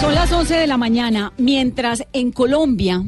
Son 0.00 0.14
las 0.14 0.30
11 0.30 0.54
de 0.54 0.66
la 0.68 0.76
mañana, 0.76 1.32
mientras 1.38 2.04
en 2.12 2.30
Colombia 2.30 3.02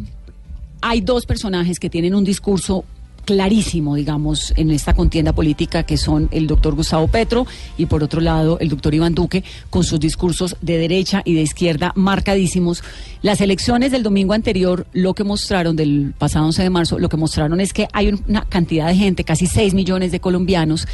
hay 0.82 1.00
dos 1.00 1.24
personajes 1.24 1.78
que 1.78 1.88
tienen 1.88 2.16
un 2.16 2.24
discurso 2.24 2.84
clarísimo, 3.24 3.94
digamos, 3.94 4.52
en 4.56 4.72
esta 4.72 4.92
contienda 4.92 5.32
política, 5.32 5.84
que 5.84 5.96
son 5.96 6.28
el 6.32 6.48
doctor 6.48 6.74
Gustavo 6.74 7.06
Petro 7.06 7.46
y 7.78 7.86
por 7.86 8.02
otro 8.02 8.20
lado 8.20 8.58
el 8.58 8.68
doctor 8.68 8.92
Iván 8.92 9.14
Duque, 9.14 9.44
con 9.70 9.84
sus 9.84 10.00
discursos 10.00 10.56
de 10.62 10.78
derecha 10.78 11.22
y 11.24 11.34
de 11.34 11.42
izquierda 11.42 11.92
marcadísimos. 11.94 12.82
Las 13.22 13.40
elecciones 13.40 13.92
del 13.92 14.02
domingo 14.02 14.32
anterior, 14.32 14.86
lo 14.92 15.14
que 15.14 15.22
mostraron, 15.22 15.76
del 15.76 16.12
pasado 16.18 16.46
11 16.46 16.62
de 16.64 16.70
marzo, 16.70 16.98
lo 16.98 17.08
que 17.08 17.16
mostraron 17.16 17.60
es 17.60 17.72
que 17.72 17.86
hay 17.92 18.08
una 18.26 18.46
cantidad 18.46 18.88
de 18.88 18.96
gente, 18.96 19.22
casi 19.22 19.46
6 19.46 19.74
millones 19.74 20.10
de 20.10 20.18
colombianos, 20.18 20.88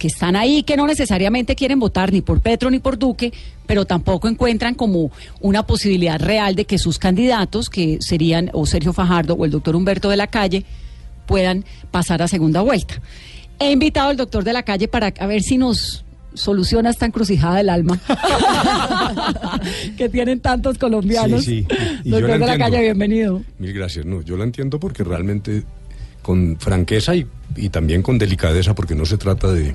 que 0.00 0.08
están 0.08 0.34
ahí, 0.34 0.62
que 0.62 0.78
no 0.78 0.86
necesariamente 0.86 1.54
quieren 1.54 1.78
votar 1.78 2.10
ni 2.10 2.22
por 2.22 2.40
Petro 2.40 2.70
ni 2.70 2.78
por 2.78 2.98
Duque, 2.98 3.32
pero 3.66 3.84
tampoco 3.84 4.28
encuentran 4.28 4.74
como 4.74 5.12
una 5.40 5.66
posibilidad 5.66 6.18
real 6.18 6.54
de 6.54 6.64
que 6.64 6.78
sus 6.78 6.98
candidatos, 6.98 7.68
que 7.68 7.98
serían 8.00 8.50
o 8.54 8.64
Sergio 8.64 8.94
Fajardo 8.94 9.34
o 9.34 9.44
el 9.44 9.50
doctor 9.50 9.76
Humberto 9.76 10.08
de 10.08 10.16
la 10.16 10.26
Calle, 10.26 10.64
puedan 11.26 11.66
pasar 11.90 12.22
a 12.22 12.28
segunda 12.28 12.62
vuelta. 12.62 12.94
He 13.58 13.70
invitado 13.72 14.08
al 14.08 14.16
doctor 14.16 14.42
de 14.42 14.54
la 14.54 14.62
Calle 14.62 14.88
para 14.88 15.12
a 15.18 15.26
ver 15.26 15.42
si 15.42 15.58
nos 15.58 16.02
soluciona 16.32 16.88
esta 16.88 17.04
encrucijada 17.04 17.56
del 17.56 17.68
alma 17.68 18.00
que 19.98 20.08
tienen 20.08 20.40
tantos 20.40 20.78
colombianos. 20.78 21.44
Sí, 21.44 21.66
sí. 21.68 21.76
Y 22.04 22.10
doctor 22.10 22.30
yo 22.30 22.38
de 22.38 22.46
la. 22.46 22.56
Calle, 22.56 22.80
bienvenido. 22.80 23.42
Mil 23.58 23.74
gracias. 23.74 24.06
No, 24.06 24.22
yo 24.22 24.38
la 24.38 24.44
entiendo 24.44 24.80
porque 24.80 25.04
realmente 25.04 25.64
con 26.22 26.56
franqueza 26.58 27.14
y, 27.14 27.26
y 27.56 27.68
también 27.68 28.02
con 28.02 28.16
delicadeza, 28.16 28.74
porque 28.74 28.94
no 28.94 29.04
se 29.04 29.18
trata 29.18 29.52
de 29.52 29.74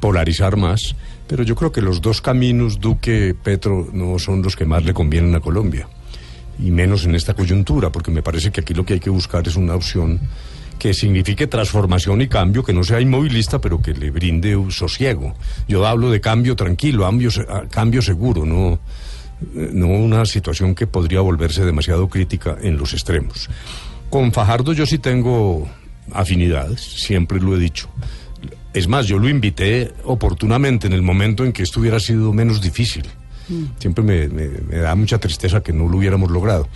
polarizar 0.00 0.56
más, 0.56 0.94
pero 1.26 1.42
yo 1.42 1.54
creo 1.56 1.72
que 1.72 1.80
los 1.80 2.00
dos 2.00 2.20
caminos, 2.20 2.80
Duque, 2.80 3.34
Petro, 3.40 3.88
no 3.92 4.18
son 4.18 4.42
los 4.42 4.56
que 4.56 4.64
más 4.64 4.84
le 4.84 4.94
convienen 4.94 5.34
a 5.34 5.40
Colombia. 5.40 5.88
Y 6.58 6.70
menos 6.70 7.04
en 7.04 7.14
esta 7.14 7.34
coyuntura, 7.34 7.90
porque 7.90 8.10
me 8.10 8.22
parece 8.22 8.50
que 8.50 8.60
aquí 8.60 8.74
lo 8.74 8.86
que 8.86 8.94
hay 8.94 9.00
que 9.00 9.10
buscar 9.10 9.46
es 9.46 9.56
una 9.56 9.74
opción 9.74 10.20
que 10.78 10.94
signifique 10.94 11.46
transformación 11.46 12.20
y 12.20 12.28
cambio, 12.28 12.62
que 12.62 12.72
no 12.72 12.84
sea 12.84 13.00
inmovilista, 13.00 13.60
pero 13.60 13.80
que 13.80 13.92
le 13.92 14.10
brinde 14.10 14.56
un 14.56 14.70
sosiego. 14.70 15.34
Yo 15.68 15.86
hablo 15.86 16.10
de 16.10 16.20
cambio 16.20 16.54
tranquilo, 16.54 17.04
cambio, 17.04 17.30
cambio 17.70 18.02
seguro, 18.02 18.44
no, 18.44 18.78
no 19.52 19.86
una 19.86 20.24
situación 20.26 20.74
que 20.74 20.86
podría 20.86 21.20
volverse 21.20 21.64
demasiado 21.64 22.08
crítica 22.08 22.56
en 22.60 22.76
los 22.76 22.92
extremos. 22.92 23.48
Con 24.10 24.32
Fajardo 24.32 24.72
yo 24.72 24.86
sí 24.86 24.98
tengo 24.98 25.66
afinidades, 26.12 26.80
siempre 26.80 27.40
lo 27.40 27.56
he 27.56 27.58
dicho. 27.58 27.88
Es 28.76 28.88
más, 28.88 29.06
yo 29.06 29.18
lo 29.18 29.26
invité 29.26 29.94
oportunamente 30.04 30.86
en 30.86 30.92
el 30.92 31.00
momento 31.00 31.46
en 31.46 31.54
que 31.54 31.62
esto 31.62 31.80
hubiera 31.80 31.98
sido 31.98 32.34
menos 32.34 32.60
difícil. 32.60 33.04
Siempre 33.78 34.04
me, 34.04 34.28
me, 34.28 34.48
me 34.48 34.76
da 34.76 34.94
mucha 34.94 35.16
tristeza 35.16 35.62
que 35.62 35.72
no 35.72 35.88
lo 35.88 35.96
hubiéramos 35.96 36.30
logrado. 36.30 36.68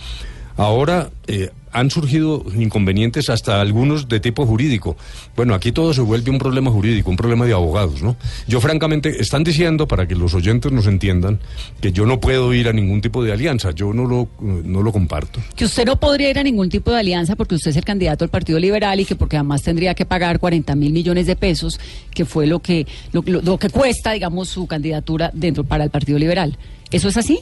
Ahora 0.57 1.09
eh, 1.27 1.49
han 1.71 1.89
surgido 1.89 2.43
inconvenientes 2.57 3.29
hasta 3.29 3.61
algunos 3.61 4.07
de 4.07 4.19
tipo 4.19 4.45
jurídico. 4.45 4.97
Bueno, 5.35 5.53
aquí 5.53 5.71
todo 5.71 5.93
se 5.93 6.01
vuelve 6.01 6.31
un 6.31 6.37
problema 6.37 6.71
jurídico, 6.71 7.09
un 7.09 7.17
problema 7.17 7.45
de 7.45 7.53
abogados, 7.53 8.01
¿no? 8.01 8.15
Yo 8.47 8.59
francamente, 8.59 9.21
están 9.21 9.43
diciendo, 9.43 9.87
para 9.87 10.07
que 10.07 10.15
los 10.15 10.33
oyentes 10.33 10.71
nos 10.71 10.87
entiendan, 10.87 11.39
que 11.79 11.91
yo 11.91 12.05
no 12.05 12.19
puedo 12.19 12.53
ir 12.53 12.67
a 12.67 12.73
ningún 12.73 13.01
tipo 13.01 13.23
de 13.23 13.31
alianza, 13.31 13.71
yo 13.71 13.93
no 13.93 14.05
lo, 14.05 14.27
no 14.39 14.81
lo 14.81 14.91
comparto. 14.91 15.39
Que 15.55 15.65
usted 15.65 15.85
no 15.85 15.99
podría 15.99 16.29
ir 16.29 16.39
a 16.39 16.43
ningún 16.43 16.69
tipo 16.69 16.91
de 16.91 16.99
alianza 16.99 17.35
porque 17.35 17.55
usted 17.55 17.71
es 17.71 17.77
el 17.77 17.85
candidato 17.85 18.25
del 18.25 18.29
Partido 18.29 18.59
Liberal 18.59 18.99
y 18.99 19.05
que 19.05 19.15
porque 19.15 19.37
además 19.37 19.61
tendría 19.61 19.93
que 19.93 20.05
pagar 20.05 20.39
40 20.39 20.75
mil 20.75 20.91
millones 20.91 21.27
de 21.27 21.35
pesos, 21.35 21.79
que 22.13 22.25
fue 22.25 22.47
lo 22.47 22.59
que, 22.59 22.85
lo, 23.13 23.23
lo, 23.25 23.41
lo 23.41 23.57
que 23.57 23.69
cuesta, 23.69 24.11
digamos, 24.11 24.49
su 24.49 24.67
candidatura 24.67 25.31
dentro 25.33 25.63
para 25.63 25.83
el 25.83 25.89
Partido 25.89 26.19
Liberal. 26.19 26.57
¿Eso 26.91 27.07
es 27.07 27.17
así? 27.17 27.39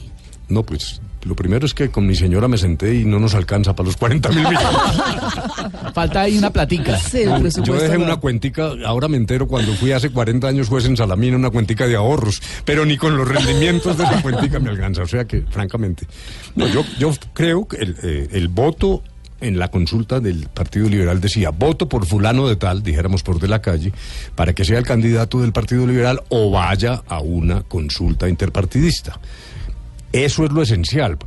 No, 0.48 0.62
pues 0.62 1.00
lo 1.22 1.36
primero 1.36 1.66
es 1.66 1.74
que 1.74 1.90
con 1.90 2.06
mi 2.06 2.14
señora 2.14 2.48
me 2.48 2.56
senté 2.56 2.94
y 2.94 3.04
no 3.04 3.18
nos 3.18 3.34
alcanza 3.34 3.74
para 3.74 3.86
los 3.88 3.96
40 3.96 4.28
mil 4.30 4.42
millones. 4.44 4.80
Falta 5.94 6.22
ahí 6.22 6.38
una 6.38 6.50
platica. 6.50 6.98
Sí, 6.98 7.24
yo 7.62 7.74
dejé 7.74 7.98
una 7.98 8.16
cuentica, 8.16 8.70
ahora 8.86 9.08
me 9.08 9.16
entero 9.16 9.46
cuando 9.46 9.72
fui 9.74 9.92
hace 9.92 10.10
40 10.10 10.48
años 10.48 10.68
juez 10.68 10.86
en 10.86 10.96
Salamina, 10.96 11.36
una 11.36 11.50
cuentica 11.50 11.86
de 11.86 11.96
ahorros, 11.96 12.42
pero 12.64 12.86
ni 12.86 12.96
con 12.96 13.16
los 13.16 13.28
rendimientos 13.28 13.98
de 13.98 14.04
esa 14.04 14.22
cuentica 14.22 14.58
me 14.58 14.70
alcanza. 14.70 15.02
O 15.02 15.06
sea 15.06 15.24
que, 15.24 15.42
francamente, 15.42 16.06
no, 16.56 16.66
yo, 16.68 16.84
yo 16.98 17.12
creo 17.32 17.66
que 17.68 17.76
el, 17.76 17.96
eh, 18.02 18.28
el 18.32 18.48
voto 18.48 19.02
en 19.40 19.58
la 19.58 19.68
consulta 19.68 20.20
del 20.20 20.48
Partido 20.48 20.88
Liberal 20.88 21.20
decía, 21.20 21.50
voto 21.50 21.88
por 21.88 22.06
fulano 22.06 22.48
de 22.48 22.56
tal, 22.56 22.82
dijéramos 22.82 23.22
por 23.22 23.40
de 23.40 23.48
la 23.48 23.62
calle, 23.62 23.92
para 24.34 24.52
que 24.52 24.64
sea 24.64 24.78
el 24.78 24.84
candidato 24.84 25.40
del 25.40 25.52
Partido 25.52 25.86
Liberal 25.86 26.22
o 26.28 26.50
vaya 26.50 27.02
a 27.08 27.20
una 27.20 27.62
consulta 27.62 28.28
interpartidista. 28.28 29.18
Eso 30.12 30.44
es 30.44 30.52
lo 30.52 30.62
esencial. 30.62 31.18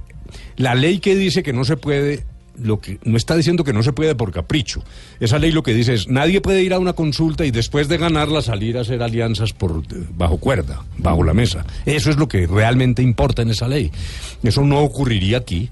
La 0.58 0.76
ley 0.76 1.00
que 1.00 1.16
dice 1.16 1.44
que 1.44 1.54
no 1.54 1.64
se 1.64 1.78
puede, 1.78 2.26
lo 2.60 2.80
que 2.80 3.00
no 3.04 3.18
está 3.18 3.36
diciendo 3.36 3.64
que 3.64 3.74
no 3.74 3.84
se 3.84 3.94
puede 3.94 4.16
por 4.16 4.32
capricho. 4.32 4.84
Esa 5.20 5.40
ley 5.40 5.52
lo 5.52 5.64
que 5.64 5.74
dice 5.74 5.94
es 5.94 6.08
nadie 6.08 6.42
puede 6.42 6.64
ir 6.64 6.74
a 6.74 6.80
una 6.80 6.94
consulta 6.94 7.46
y 7.46 7.52
después 7.52 7.88
de 7.88 7.98
ganarla 7.98 8.42
salir 8.42 8.78
a 8.78 8.82
hacer 8.82 9.02
alianzas 9.02 9.54
por 9.54 9.72
eh, 9.72 10.04
bajo 10.16 10.38
cuerda, 10.38 10.84
bajo 10.98 11.24
la 11.24 11.34
mesa. 11.34 11.66
Eso 11.86 12.10
es 12.10 12.18
lo 12.18 12.28
que 12.28 12.46
realmente 12.46 13.02
importa 13.02 13.42
en 13.42 13.50
esa 13.50 13.68
ley. 13.68 13.92
Eso 14.44 14.62
no 14.64 14.80
ocurriría 14.80 15.38
aquí. 15.38 15.70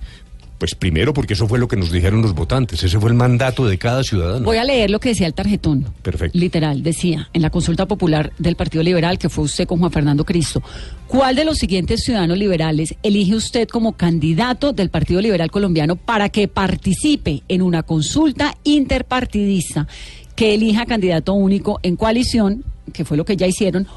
Pues 0.62 0.76
primero 0.76 1.12
porque 1.12 1.34
eso 1.34 1.48
fue 1.48 1.58
lo 1.58 1.68
que 1.68 1.76
nos 1.76 1.92
dijeron 1.92 2.22
los 2.22 2.36
votantes, 2.36 2.84
ese 2.84 3.00
fue 3.00 3.10
el 3.10 3.16
mandato 3.16 3.66
de 3.66 3.80
cada 3.80 4.04
ciudadano. 4.04 4.46
Voy 4.46 4.58
a 4.58 4.64
leer 4.64 4.92
lo 4.92 5.00
que 5.00 5.10
decía 5.10 5.26
el 5.26 5.34
tarjetón. 5.34 5.88
Perfecto. 6.04 6.38
Literal, 6.38 6.84
decía 6.84 7.30
en 7.34 7.42
la 7.42 7.50
consulta 7.50 7.88
popular 7.88 8.32
del 8.38 8.56
Partido 8.56 8.84
Liberal, 8.84 9.18
que 9.18 9.28
fue 9.28 9.46
usted 9.46 9.66
con 9.66 9.80
Juan 9.80 9.92
Fernando 9.92 10.24
Cristo, 10.24 10.62
¿cuál 11.08 11.36
de 11.36 11.46
los 11.46 11.58
siguientes 11.58 12.04
ciudadanos 12.04 12.38
liberales 12.38 12.94
elige 13.02 13.34
usted 13.34 13.68
como 13.68 13.94
candidato 13.94 14.72
del 14.72 14.92
Partido 14.92 15.20
Liberal 15.20 15.50
Colombiano 15.50 15.96
para 15.96 16.30
que 16.30 16.48
participe 16.48 17.42
en 17.48 17.64
una 17.64 17.82
consulta 17.82 18.56
interpartidista 18.64 19.88
que 20.36 20.54
elija 20.54 20.86
candidato 20.86 21.34
único 21.34 21.80
en 21.82 21.96
coalición, 21.96 22.64
que 22.94 23.04
fue 23.04 23.18
lo 23.18 23.26
que 23.26 23.36
ya 23.36 23.48
hicieron, 23.48 23.88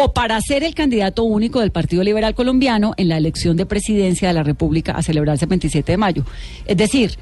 o 0.00 0.12
para 0.12 0.40
ser 0.40 0.62
el 0.64 0.74
candidato 0.74 1.24
único 1.24 1.60
del 1.60 1.70
Partido 1.70 2.02
Liberal 2.02 2.34
Colombiano 2.34 2.92
en 2.96 3.08
la 3.08 3.16
elección 3.16 3.56
de 3.56 3.66
presidencia 3.66 4.28
de 4.28 4.34
la 4.34 4.42
República 4.42 4.92
a 4.92 5.02
celebrarse 5.02 5.44
el 5.44 5.48
27 5.50 5.92
de 5.92 5.98
mayo? 5.98 6.24
Es 6.66 6.76
decir, 6.76 7.12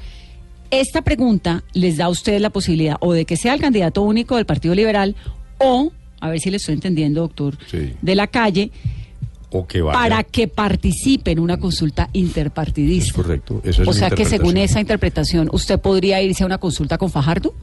esta 0.71 1.01
pregunta 1.03 1.63
les 1.73 1.97
da 1.97 2.05
a 2.05 2.09
ustedes 2.09 2.41
la 2.41 2.49
posibilidad 2.49 2.97
o 2.99 3.13
de 3.13 3.25
que 3.25 3.37
sea 3.37 3.53
el 3.53 3.61
candidato 3.61 4.01
único 4.01 4.35
del 4.35 4.45
Partido 4.45 4.73
Liberal 4.75 5.15
o, 5.59 5.91
a 6.19 6.29
ver 6.29 6.39
si 6.39 6.49
le 6.49 6.57
estoy 6.57 6.73
entendiendo, 6.75 7.21
doctor, 7.21 7.57
Sí. 7.69 7.93
de 8.01 8.15
la 8.15 8.27
calle, 8.27 8.71
O 9.51 9.65
que 9.67 9.81
vaya. 9.81 9.97
para 9.97 10.23
que 10.23 10.47
participe 10.47 11.31
en 11.31 11.39
una 11.39 11.57
consulta 11.57 12.09
interpartidista. 12.13 13.07
Es 13.07 13.13
correcto, 13.13 13.61
esa 13.63 13.83
es 13.83 13.87
o 13.87 13.93
sea 13.93 14.09
que 14.09 14.25
según 14.25 14.57
esa 14.57 14.81
interpretación, 14.81 15.49
¿usted 15.53 15.79
podría 15.79 16.21
irse 16.21 16.43
a 16.43 16.45
una 16.47 16.57
consulta 16.57 16.97
con 16.97 17.09
Fajardo? 17.11 17.53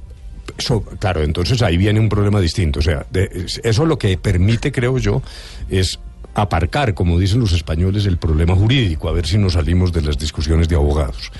Claro, 0.98 1.22
entonces 1.22 1.62
ahí 1.62 1.76
viene 1.76 1.98
un 2.00 2.08
problema 2.08 2.40
distinto. 2.40 2.80
O 2.80 2.82
sea, 2.82 3.06
de- 3.10 3.46
eso 3.64 3.86
lo 3.86 3.98
que 3.98 4.16
permite, 4.18 4.70
creo 4.72 4.98
yo, 4.98 5.22
es 5.70 5.98
aparcar, 6.34 6.94
como 6.94 7.18
dicen 7.18 7.40
los 7.40 7.52
españoles, 7.52 8.06
el 8.06 8.16
problema 8.18 8.54
jurídico, 8.54 9.08
a 9.08 9.12
ver 9.12 9.26
si 9.26 9.38
nos 9.38 9.52
salimos 9.54 9.92
de 9.92 10.02
las 10.02 10.18
discusiones 10.18 10.68
de 10.68 10.76
abogados. 10.76 11.30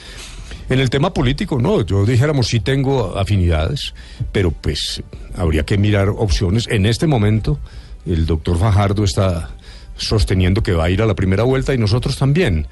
En 0.69 0.81
el 0.81 0.91
tema 0.91 1.13
político, 1.13 1.59
no, 1.61 1.85
yo 1.85 2.05
dijéramos 2.07 2.49
sí 2.49 2.61
tengo 2.61 3.19
afinidades, 3.19 3.95
pero 4.33 4.51
pues 4.51 5.03
habría 5.37 5.65
que 5.65 5.77
mirar 5.79 6.09
opciones. 6.11 6.67
En 6.69 6.87
este 6.87 7.07
momento, 7.07 7.59
el 8.07 8.27
doctor 8.27 8.59
Fajardo 8.59 9.05
está 9.05 9.51
sosteniendo 9.97 10.63
que 10.63 10.73
va 10.73 10.85
a 10.85 10.91
ir 10.91 11.03
a 11.03 11.07
la 11.07 11.15
primera 11.15 11.43
vuelta 11.43 11.75
y 11.75 11.79
nosotros 11.79 12.17
también. 12.17 12.67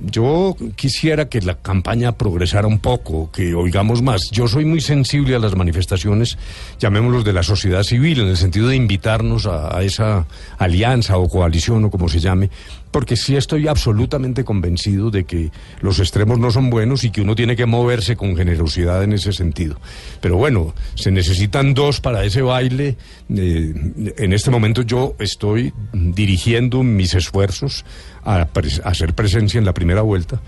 Yo 0.00 0.54
quisiera 0.76 1.28
que 1.28 1.40
la 1.40 1.54
campaña 1.54 2.12
progresara 2.12 2.66
un 2.66 2.80
poco, 2.80 3.30
que 3.32 3.54
oigamos 3.54 4.02
más. 4.02 4.30
Yo 4.30 4.46
soy 4.46 4.66
muy 4.66 4.80
sensible 4.80 5.34
a 5.34 5.38
las 5.38 5.56
manifestaciones, 5.56 6.36
llamémoslos 6.78 7.24
de 7.24 7.32
la 7.32 7.42
sociedad 7.42 7.82
civil, 7.82 8.20
en 8.20 8.28
el 8.28 8.36
sentido 8.36 8.68
de 8.68 8.76
invitarnos 8.76 9.46
a, 9.46 9.82
esa 9.82 10.26
alianza 10.58 11.16
o 11.16 11.28
coalición 11.28 11.84
o 11.84 11.90
como 11.90 12.08
se 12.08 12.20
llame, 12.20 12.50
porque 12.90 13.16
sí 13.16 13.36
estoy 13.36 13.68
absolutamente 13.68 14.44
convencido 14.44 15.10
de 15.10 15.24
que 15.24 15.50
los 15.80 15.98
extremos 15.98 16.38
no 16.38 16.50
son 16.50 16.68
buenos 16.68 17.04
y 17.04 17.10
que 17.10 17.22
uno 17.22 17.34
tiene 17.34 17.56
que 17.56 17.66
moverse 17.66 18.16
con 18.16 18.36
generosidad 18.36 19.02
en 19.02 19.14
ese 19.14 19.32
sentido. 19.32 19.78
Pero 20.20 20.36
bueno, 20.36 20.74
se 20.94 21.10
necesitan 21.10 21.72
dos 21.72 22.00
para 22.00 22.24
ese 22.24 22.42
baile. 22.42 22.96
Eh, 23.34 23.74
en 24.18 24.32
este 24.32 24.50
momento 24.50 24.82
yo 24.82 25.14
estoy 25.18 25.72
dirigiendo 25.92 26.82
mis 26.82 27.14
esfuerzos 27.14 27.84
a, 28.26 28.48
hacer 28.84 29.14
presencia 29.14 29.58
en 29.58 29.64
la 29.64 29.72
primera 29.72 30.02
vuelta. 30.02 30.40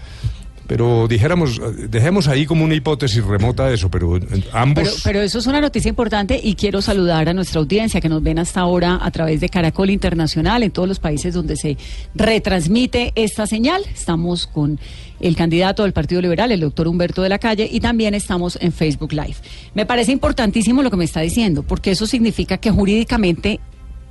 Pero 0.67 1.09
dijéramos, 1.09 1.59
dejemos 1.89 2.29
ahí 2.29 2.45
como 2.45 2.63
una 2.63 2.75
hipótesis 2.75 3.25
remota 3.25 3.73
eso, 3.73 3.91
pero 3.91 4.21
ambos... 4.53 4.85
Pero, 4.85 4.97
pero 5.03 5.21
eso 5.23 5.39
es 5.39 5.47
una 5.47 5.63
noticia 5.63 5.89
importante 5.89 6.39
y 6.43 6.57
quiero 6.57 6.83
saludar 6.83 7.27
a 7.31 7.33
nuestra 7.33 7.61
audiencia 7.61 8.03
que 8.03 8.11
nos 8.11 8.23
ven 8.23 8.39
hasta 8.39 8.61
ahora 8.61 8.99
a 9.01 9.11
través 9.11 9.41
de 9.41 9.49
Caracol 9.49 9.89
Internacional 9.89 10.63
en 10.63 10.71
todos 10.71 10.87
los 10.87 10.99
países 10.99 11.33
donde 11.33 11.57
se 11.57 11.79
retransmite 12.15 13.13
esta 13.15 13.47
señal. 13.47 13.83
Estamos 13.91 14.47
con 14.47 14.79
el 15.21 15.37
candidato 15.37 15.85
del 15.85 15.95
Partido 15.95 16.21
Liberal, 16.21 16.53
el 16.53 16.61
doctor 16.61 16.87
Humberto 16.87 17.23
de 17.23 17.31
la 17.31 17.39
Calle, 17.39 17.67
y 17.71 17.81
también 17.81 18.13
estamos 18.15 18.59
en 18.61 18.73
Facebook 18.73 19.13
Live. 19.13 19.37
Me 19.73 19.87
parece 19.87 20.13
importantísimo 20.13 20.83
lo 20.83 20.91
que 20.91 20.99
me 20.99 21.07
está 21.07 21.21
diciendo, 21.21 21.63
porque 21.63 21.93
eso 21.93 22.07
significa 22.07 22.59
que 22.59 22.71
jurídicamente 22.71 23.59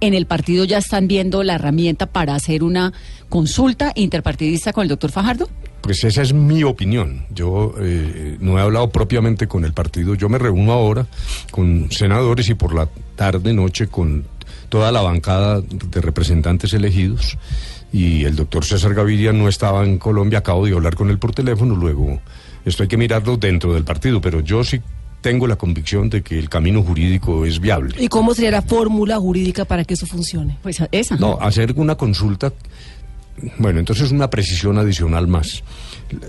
en 0.01 0.13
el 0.13 0.25
partido 0.25 0.65
ya 0.65 0.77
están 0.77 1.07
viendo 1.07 1.44
la 1.44 1.55
herramienta 1.55 2.05
para 2.05 2.35
hacer 2.35 2.63
una 2.63 2.94
consulta 3.29 3.91
interpartidista 3.95 4.73
con 4.73 4.83
el 4.83 4.89
doctor 4.89 5.11
Fajardo. 5.11 5.49
Pues 5.81 6.03
esa 6.03 6.21
es 6.21 6.33
mi 6.33 6.63
opinión. 6.63 7.25
Yo 7.29 7.73
eh, 7.79 8.38
no 8.39 8.57
he 8.57 8.61
hablado 8.61 8.89
propiamente 8.89 9.47
con 9.47 9.63
el 9.63 9.73
partido. 9.73 10.15
Yo 10.15 10.27
me 10.27 10.38
reúno 10.38 10.73
ahora 10.73 11.07
con 11.51 11.89
senadores 11.91 12.49
y 12.49 12.55
por 12.55 12.73
la 12.73 12.89
tarde, 13.15 13.53
noche 13.53 13.88
con 13.88 14.25
toda 14.69 14.91
la 14.91 15.01
bancada 15.01 15.61
de 15.61 16.01
representantes 16.01 16.73
elegidos. 16.73 17.38
Y 17.94 18.25
el 18.25 18.35
doctor 18.35 18.65
César 18.65 18.94
Gaviria 18.94 19.31
no 19.31 19.47
estaba 19.47 19.85
en 19.85 19.97
Colombia. 19.97 20.39
Acabo 20.39 20.65
de 20.65 20.73
hablar 20.73 20.95
con 20.95 21.09
él 21.09 21.19
por 21.19 21.31
teléfono. 21.31 21.75
Luego, 21.75 22.19
esto 22.65 22.83
hay 22.83 22.89
que 22.89 22.97
mirarlo 22.97 23.38
dentro 23.38 23.73
del 23.73 23.85
partido. 23.85 24.19
Pero 24.19 24.41
yo 24.41 24.63
sí 24.65 24.81
tengo 25.27 25.45
la 25.45 25.57
convicción 25.57 26.09
de 26.09 26.21
que 26.21 26.39
el 26.39 26.47
camino 26.47 26.81
jurídico 26.81 27.45
es 27.45 27.59
viable. 27.59 27.97
¿Y 28.00 28.07
cómo 28.07 28.33
sería 28.33 28.50
la 28.50 28.62
fórmula 28.62 29.18
jurídica 29.18 29.65
para 29.65 29.83
que 29.83 29.95
eso 29.95 30.06
funcione? 30.06 30.57
Pues 30.63 30.81
esa. 30.89 31.18
No, 31.18 31.38
hacer 31.41 31.74
una 31.75 31.95
consulta. 31.95 32.53
Bueno, 33.57 33.79
entonces 33.79 34.13
una 34.13 34.29
precisión 34.29 34.77
adicional 34.77 35.27
más. 35.27 35.65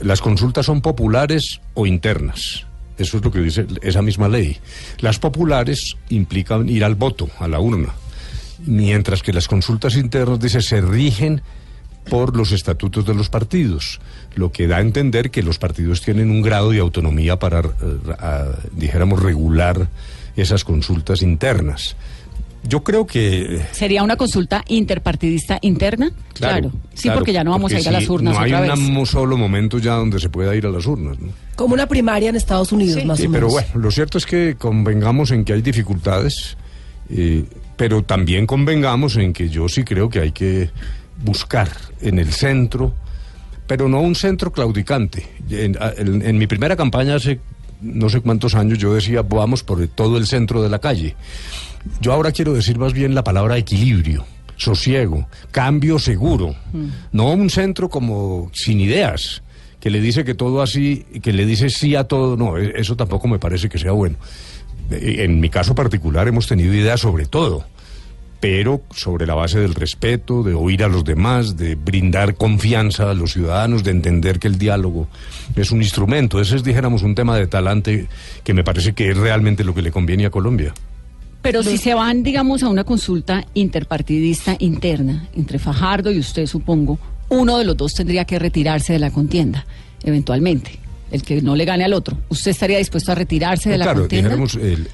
Las 0.02 0.20
consultas 0.20 0.66
son 0.66 0.80
populares 0.80 1.60
o 1.74 1.86
internas. 1.86 2.66
Eso 2.98 3.18
es 3.18 3.24
lo 3.24 3.30
que 3.30 3.38
dice 3.38 3.68
esa 3.82 4.02
misma 4.02 4.28
ley. 4.28 4.56
Las 4.98 5.20
populares 5.20 5.94
implican 6.08 6.68
ir 6.68 6.82
al 6.82 6.96
voto, 6.96 7.28
a 7.38 7.46
la 7.46 7.60
urna. 7.60 7.94
Mientras 8.66 9.22
que 9.22 9.32
las 9.32 9.46
consultas 9.46 9.94
internas, 9.94 10.40
dice, 10.40 10.60
se 10.60 10.80
rigen 10.80 11.40
por 12.10 12.36
los 12.36 12.52
estatutos 12.52 13.04
de 13.06 13.14
los 13.14 13.28
partidos, 13.28 14.00
lo 14.34 14.50
que 14.52 14.66
da 14.66 14.78
a 14.78 14.80
entender 14.80 15.30
que 15.30 15.42
los 15.42 15.58
partidos 15.58 16.00
tienen 16.02 16.30
un 16.30 16.42
grado 16.42 16.70
de 16.70 16.78
autonomía 16.80 17.38
para, 17.38 17.60
eh, 17.60 17.64
a- 18.18 18.46
dijéramos, 18.72 19.22
regular 19.22 19.88
esas 20.36 20.64
consultas 20.64 21.22
internas. 21.22 21.96
Yo 22.64 22.82
creo 22.82 23.06
que 23.06 23.62
¿Sería 23.72 24.02
una 24.02 24.16
consulta 24.16 24.64
interpartidista 24.66 25.58
interna? 25.62 26.08
Sí, 26.34 26.40
claro, 26.42 26.72
porque 27.14 27.32
ya 27.32 27.44
no 27.44 27.52
vamos 27.52 27.72
a 27.72 27.78
ir 27.80 27.88
a 27.88 27.92
las 27.92 28.02
sí, 28.04 28.10
urnas 28.10 28.34
no 28.34 28.40
hay 28.40 28.52
otra 28.52 28.74
un 28.74 29.06
solo 29.06 29.36
momento 29.36 29.78
ya 29.78 29.94
donde 29.94 30.18
se 30.18 30.28
pueda 30.28 30.54
ir 30.56 30.66
a 30.66 30.70
las 30.70 30.84
urnas. 30.86 31.18
¿no? 31.20 31.28
Como 31.54 31.74
una 31.74 31.86
primaria 31.86 32.30
en 32.30 32.36
Estados 32.36 32.72
Unidos, 32.72 33.00
Sí. 33.00 33.06
más 33.06 33.18
Sí, 33.18 33.26
o 33.26 33.30
pero 33.32 33.46
menos. 33.48 33.52
bueno, 33.64 33.80
lo 33.84 33.90
cierto 33.92 34.18
es 34.18 34.26
que 34.26 34.56
convengamos 34.58 35.30
en 35.30 35.44
que 35.44 35.52
hay 35.52 35.62
dificultades, 35.62 36.56
eh, 37.10 37.44
pero 37.76 38.02
también 38.02 38.44
convengamos 38.44 39.16
en 39.16 39.32
que 39.32 39.48
yo 39.48 39.68
sí 39.68 39.84
creo 39.84 40.10
que 40.10 40.18
hay 40.20 40.32
que 40.32 40.70
buscar 41.22 41.68
en 42.00 42.18
el 42.18 42.32
centro, 42.32 42.94
pero 43.66 43.88
no 43.88 44.00
un 44.00 44.14
centro 44.14 44.52
claudicante. 44.52 45.26
En, 45.50 45.76
a- 45.80 45.92
en- 45.96 46.22
en 46.22 46.38
mi 46.38 46.46
primera 46.46 46.76
campaña 46.76 47.16
hace 47.16 47.40
no 47.80 48.08
sé 48.08 48.20
cuántos 48.20 48.54
años 48.56 48.78
yo 48.78 48.92
decía, 48.94 49.22
vamos 49.22 49.62
por 49.62 49.86
todo 49.88 50.18
el 50.18 50.26
centro 50.26 50.62
de 50.62 50.68
la 50.68 50.80
calle. 50.80 51.14
Yo 52.00 52.12
ahora 52.12 52.32
quiero 52.32 52.52
decir 52.52 52.76
más 52.78 52.92
bien 52.92 53.14
la 53.14 53.22
palabra 53.22 53.56
equilibrio, 53.56 54.24
sosiego, 54.56 55.28
cambio 55.52 55.98
seguro. 56.00 56.56
No 57.12 57.30
un 57.30 57.50
centro 57.50 57.88
como 57.88 58.50
sin 58.52 58.80
ideas, 58.80 59.42
que 59.78 59.90
le 59.90 60.00
dice 60.00 60.24
que 60.24 60.34
todo 60.34 60.60
así, 60.60 61.06
que 61.22 61.32
le 61.32 61.46
dice 61.46 61.70
sí 61.70 61.94
a 61.94 62.02
todo. 62.04 62.36
No, 62.36 62.58
e- 62.58 62.72
eso 62.80 62.96
tampoco 62.96 63.28
me 63.28 63.38
parece 63.38 63.68
que 63.68 63.78
sea 63.78 63.92
bueno. 63.92 64.16
Eh, 64.90 65.18
En 65.20 65.38
mi 65.38 65.48
caso 65.50 65.74
particular 65.76 66.26
hemos 66.26 66.48
tenido 66.48 66.74
ideas 66.74 66.98
sobre 67.00 67.26
todo, 67.26 67.64
pero 68.40 68.82
sobre 68.90 69.26
la 69.26 69.34
base 69.34 69.58
del 69.58 69.74
respeto, 69.74 70.42
de 70.42 70.54
oír 70.54 70.84
a 70.84 70.88
los 70.88 71.04
demás, 71.04 71.56
de 71.56 71.74
brindar 71.74 72.36
confianza 72.36 73.10
a 73.10 73.14
los 73.14 73.32
ciudadanos, 73.32 73.82
de 73.82 73.90
entender 73.90 74.38
que 74.38 74.46
el 74.48 74.58
diálogo 74.58 75.08
es 75.56 75.70
un 75.72 75.82
instrumento. 75.82 76.40
Ese 76.40 76.56
es, 76.56 76.62
dijéramos, 76.64 77.02
un 77.02 77.14
tema 77.14 77.36
de 77.36 77.46
talante 77.46 78.06
que 78.44 78.54
me 78.54 78.62
parece 78.64 78.92
que 78.92 79.10
es 79.10 79.16
realmente 79.16 79.64
lo 79.64 79.74
que 79.74 79.82
le 79.82 79.90
conviene 79.90 80.26
a 80.26 80.30
Colombia. 80.30 80.72
Pero 81.42 81.62
si 81.62 81.78
se 81.78 81.94
van, 81.94 82.22
digamos, 82.22 82.62
a 82.62 82.68
una 82.68 82.84
consulta 82.84 83.44
interpartidista 83.54 84.56
interna 84.58 85.28
entre 85.34 85.58
Fajardo 85.58 86.10
y 86.10 86.18
usted, 86.18 86.46
supongo, 86.46 86.98
uno 87.28 87.58
de 87.58 87.64
los 87.64 87.76
dos 87.76 87.94
tendría 87.94 88.24
que 88.24 88.38
retirarse 88.38 88.92
de 88.92 88.98
la 88.98 89.10
contienda, 89.10 89.64
eventualmente. 90.02 90.78
El 91.10 91.22
que 91.22 91.40
no 91.40 91.56
le 91.56 91.64
gane 91.64 91.84
al 91.84 91.94
otro. 91.94 92.18
¿Usted 92.28 92.50
estaría 92.50 92.76
dispuesto 92.78 93.12
a 93.12 93.14
retirarse 93.14 93.70
de 93.70 93.76
No, 93.76 93.78
la 93.78 93.84
claro, 93.86 94.00
contienda? 94.00 94.28
dijéramos, 94.28 94.54
el, 94.56 94.88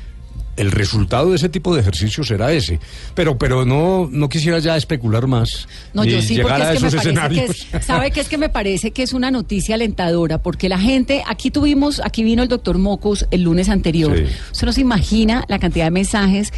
el 0.56 0.70
resultado 0.70 1.30
de 1.30 1.36
ese 1.36 1.48
tipo 1.48 1.74
de 1.74 1.80
ejercicio 1.80 2.24
será 2.24 2.52
ese. 2.52 2.80
Pero, 3.14 3.38
pero 3.38 3.64
no, 3.64 4.08
no 4.10 4.28
quisiera 4.28 4.58
ya 4.58 4.76
especular 4.76 5.26
más. 5.26 5.68
No, 5.92 6.04
yo 6.04 6.20
sí, 6.22 6.38
porque 6.38 6.62
es 6.62 6.68
que 6.68 6.74
me 6.74 6.80
parece 6.80 6.90
que 6.90 6.96
escenarios. 6.96 7.66
es, 7.72 7.84
¿sabe 7.86 8.10
qué 8.10 8.20
es 8.20 8.28
que 8.28 8.38
me 8.38 8.48
parece 8.48 8.90
que 8.90 9.02
es 9.02 9.12
una 9.12 9.30
noticia 9.30 9.74
alentadora? 9.74 10.38
Porque 10.38 10.68
la 10.68 10.78
gente, 10.78 11.22
aquí 11.26 11.50
tuvimos, 11.50 12.00
aquí 12.04 12.22
vino 12.22 12.42
el 12.42 12.48
doctor 12.48 12.78
Mocos 12.78 13.26
el 13.30 13.42
lunes 13.42 13.68
anterior. 13.68 14.16
Sí. 14.16 14.24
Usted 14.52 14.66
no 14.66 14.72
se 14.72 14.80
imagina 14.80 15.44
la 15.48 15.58
cantidad 15.58 15.86
de 15.86 15.90
mensajes. 15.90 16.52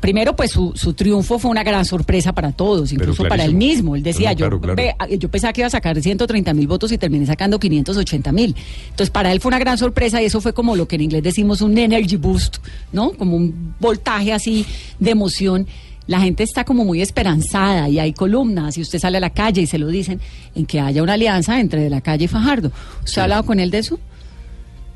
Primero, 0.00 0.36
pues 0.36 0.50
su, 0.50 0.72
su 0.74 0.92
triunfo 0.94 1.38
fue 1.38 1.50
una 1.50 1.62
gran 1.62 1.84
sorpresa 1.84 2.32
para 2.32 2.52
todos, 2.52 2.92
incluso 2.92 3.24
para 3.26 3.44
él 3.44 3.54
mismo. 3.54 3.96
Él 3.96 4.02
decía, 4.02 4.30
No, 4.32 4.36
claro, 4.36 4.60
yo, 4.60 4.74
claro. 4.74 5.14
yo 5.14 5.28
pensaba 5.30 5.52
que 5.52 5.62
iba 5.62 5.68
a 5.68 5.70
sacar 5.70 6.00
130 6.00 6.52
mil 6.54 6.66
votos 6.66 6.92
y 6.92 6.98
terminé 6.98 7.26
sacando 7.26 7.58
580 7.58 8.32
mil. 8.32 8.54
Entonces, 8.90 9.10
para 9.10 9.32
él 9.32 9.40
fue 9.40 9.48
una 9.48 9.58
gran 9.58 9.78
sorpresa 9.78 10.20
y 10.20 10.26
eso 10.26 10.40
fue 10.40 10.52
como 10.52 10.76
lo 10.76 10.86
que 10.86 10.96
en 10.96 11.02
inglés 11.02 11.22
decimos 11.22 11.60
un 11.60 11.76
energy 11.78 12.16
boost, 12.16 12.58
¿no? 12.92 13.12
Como 13.12 13.36
un 13.36 13.74
voltaje 13.80 14.32
así 14.32 14.66
de 14.98 15.10
emoción. 15.10 15.66
La 16.06 16.20
gente 16.20 16.42
está 16.42 16.64
como 16.64 16.84
muy 16.84 17.00
esperanzada 17.02 17.88
y 17.88 18.00
hay 18.00 18.12
columnas 18.12 18.76
y 18.76 18.82
usted 18.82 18.98
sale 18.98 19.18
a 19.18 19.20
la 19.20 19.30
calle 19.30 19.62
y 19.62 19.66
se 19.66 19.78
lo 19.78 19.86
dicen 19.86 20.20
en 20.54 20.66
que 20.66 20.80
haya 20.80 21.02
una 21.02 21.12
alianza 21.12 21.60
entre 21.60 21.82
de 21.82 21.90
la 21.90 22.00
calle 22.00 22.24
y 22.24 22.28
Fajardo. 22.28 22.72
¿Usted 23.04 23.20
ha 23.20 23.24
hablado 23.24 23.44
con 23.44 23.60
él 23.60 23.70
de 23.70 23.78
eso? 23.78 23.98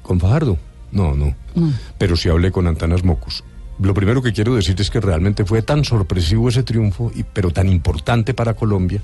¿Con 0.03 0.19
Fajardo? 0.19 0.59
No, 0.91 1.15
no. 1.15 1.35
Pero 1.99 2.17
sí 2.17 2.29
hablé 2.29 2.51
con 2.51 2.67
Antanas 2.67 3.05
Mocos. 3.05 3.45
Lo 3.81 3.95
primero 3.95 4.23
que 4.23 4.33
quiero 4.33 4.55
decir 4.55 4.81
es 4.81 4.91
que 4.91 5.01
realmente 5.01 5.45
fue 5.45 5.63
tan 5.63 5.85
sorpresivo 5.85 6.49
ese 6.49 6.63
triunfo, 6.63 7.11
y, 7.15 7.25
pero 7.25 7.51
tan 7.51 7.69
importante 7.69 8.35
para 8.35 8.55
Colombia, 8.55 9.03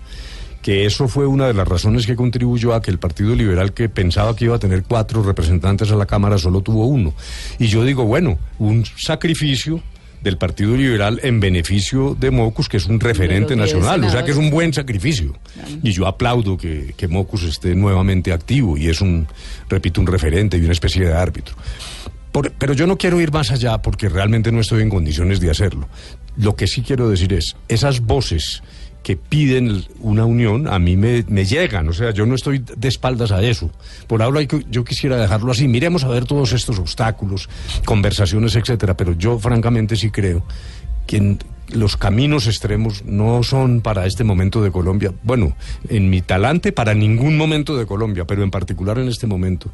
que 0.63 0.85
eso 0.87 1.09
fue 1.09 1.27
una 1.27 1.47
de 1.47 1.55
las 1.55 1.67
razones 1.67 2.07
que 2.07 2.17
contribuyó 2.17 2.75
a 2.75 2.83
que 2.83 2.91
el 2.91 2.99
Partido 2.99 3.35
Liberal, 3.35 3.73
que 3.73 3.89
pensaba 3.89 4.37
que 4.37 4.45
iba 4.45 4.57
a 4.57 4.59
tener 4.59 4.85
cuatro 4.85 5.23
representantes 5.23 5.91
a 5.91 5.97
la 5.97 6.07
Cámara, 6.07 6.39
solo 6.39 6.61
tuvo 6.61 6.87
uno. 6.87 7.15
Y 7.59 7.67
yo 7.67 7.85
digo, 7.85 8.05
bueno, 8.05 8.39
un 8.59 8.85
sacrificio 8.85 9.83
del 10.23 10.37
Partido 10.37 10.77
Liberal 10.77 11.19
en 11.23 11.41
beneficio 11.41 12.15
de 12.19 12.31
Mocus, 12.31 12.69
que 12.69 12.77
es 12.77 12.87
un 12.87 13.01
referente 13.01 13.57
nacional, 13.57 14.05
o 14.05 14.11
sea 14.11 14.23
que 14.23 14.33
es 14.33 14.37
un 14.37 14.51
buen 14.51 14.73
sacrificio. 14.73 15.35
Y 15.83 15.93
yo 15.93 16.07
aplaudo 16.07 16.59
que, 16.59 16.95
que 16.97 17.09
Mocus 17.09 17.45
esté 17.45 17.75
nuevamente 17.75 18.33
activo 18.33 18.77
y 18.77 18.89
es 18.89 19.01
un, 19.01 19.27
repito, 19.69 20.01
un 20.01 20.07
referente 20.07 20.59
y 20.59 20.61
una 20.61 20.73
especie 20.73 21.07
de 21.07 21.15
árbitro. 21.15 21.55
Por- 22.33 22.53
pero 22.53 22.75
yo 22.75 22.87
no 22.87 22.97
quiero 22.97 23.21
ir 23.21 23.33
más 23.33 23.51
allá 23.51 23.79
porque 23.79 24.09
realmente 24.09 24.53
no 24.53 24.61
estoy 24.61 24.83
en 24.83 24.91
condiciones 24.91 25.41
de 25.41 25.51
hacerlo. 25.51 25.89
Lo 26.37 26.55
que 26.57 26.67
sí 26.67 26.83
quiero 26.83 27.09
decir 27.09 27.33
es, 27.33 27.57
esas 27.69 28.01
voces 28.01 28.63
que 29.03 29.17
piden 29.17 29.83
una 30.01 30.27
unión 30.27 30.69
a 30.69 30.79
mí 30.79 30.95
me, 30.97 31.23
llegan, 31.47 31.89
o 31.89 31.93
sea, 31.95 32.11
yo 32.11 32.27
no 32.27 32.35
estoy 32.35 32.59
de 32.59 32.87
espaldas 32.89 33.33
a 33.33 33.43
eso. 33.43 33.71
Por 34.07 34.21
ahora 34.23 34.43
yo 34.43 34.85
quisiera 34.85 35.17
dejarlo 35.17 35.53
así, 35.53 35.69
miremos 35.69 36.05
a 36.05 36.09
ver 36.09 36.27
todos 36.27 36.53
estos 36.53 36.79
obstáculos, 36.79 37.49
conversaciones, 37.87 38.55
etcétera, 38.57 38.97
pero 38.97 39.15
yo 39.15 39.39
francamente 39.39 39.97
sí 39.97 40.11
creo 40.11 40.45
que 41.11 41.17
en- 41.17 41.39
los 41.73 41.97
caminos 41.97 42.49
extremos 42.49 43.05
no 43.05 43.45
son 43.45 43.81
para 43.81 44.05
este 44.05 44.25
momento 44.25 44.61
de 44.61 44.73
Colombia. 44.73 45.13
Bueno, 45.23 45.55
en 45.89 46.11
mi 46.11 46.21
talante 46.21 46.73
para 46.73 46.95
ningún 46.95 47.37
momento 47.37 47.77
de 47.77 47.87
Colombia, 47.87 48.25
pero 48.25 48.43
en 48.43 48.51
particular 48.51 48.99
en 48.99 49.07
este 49.07 49.29
momento 49.29 49.71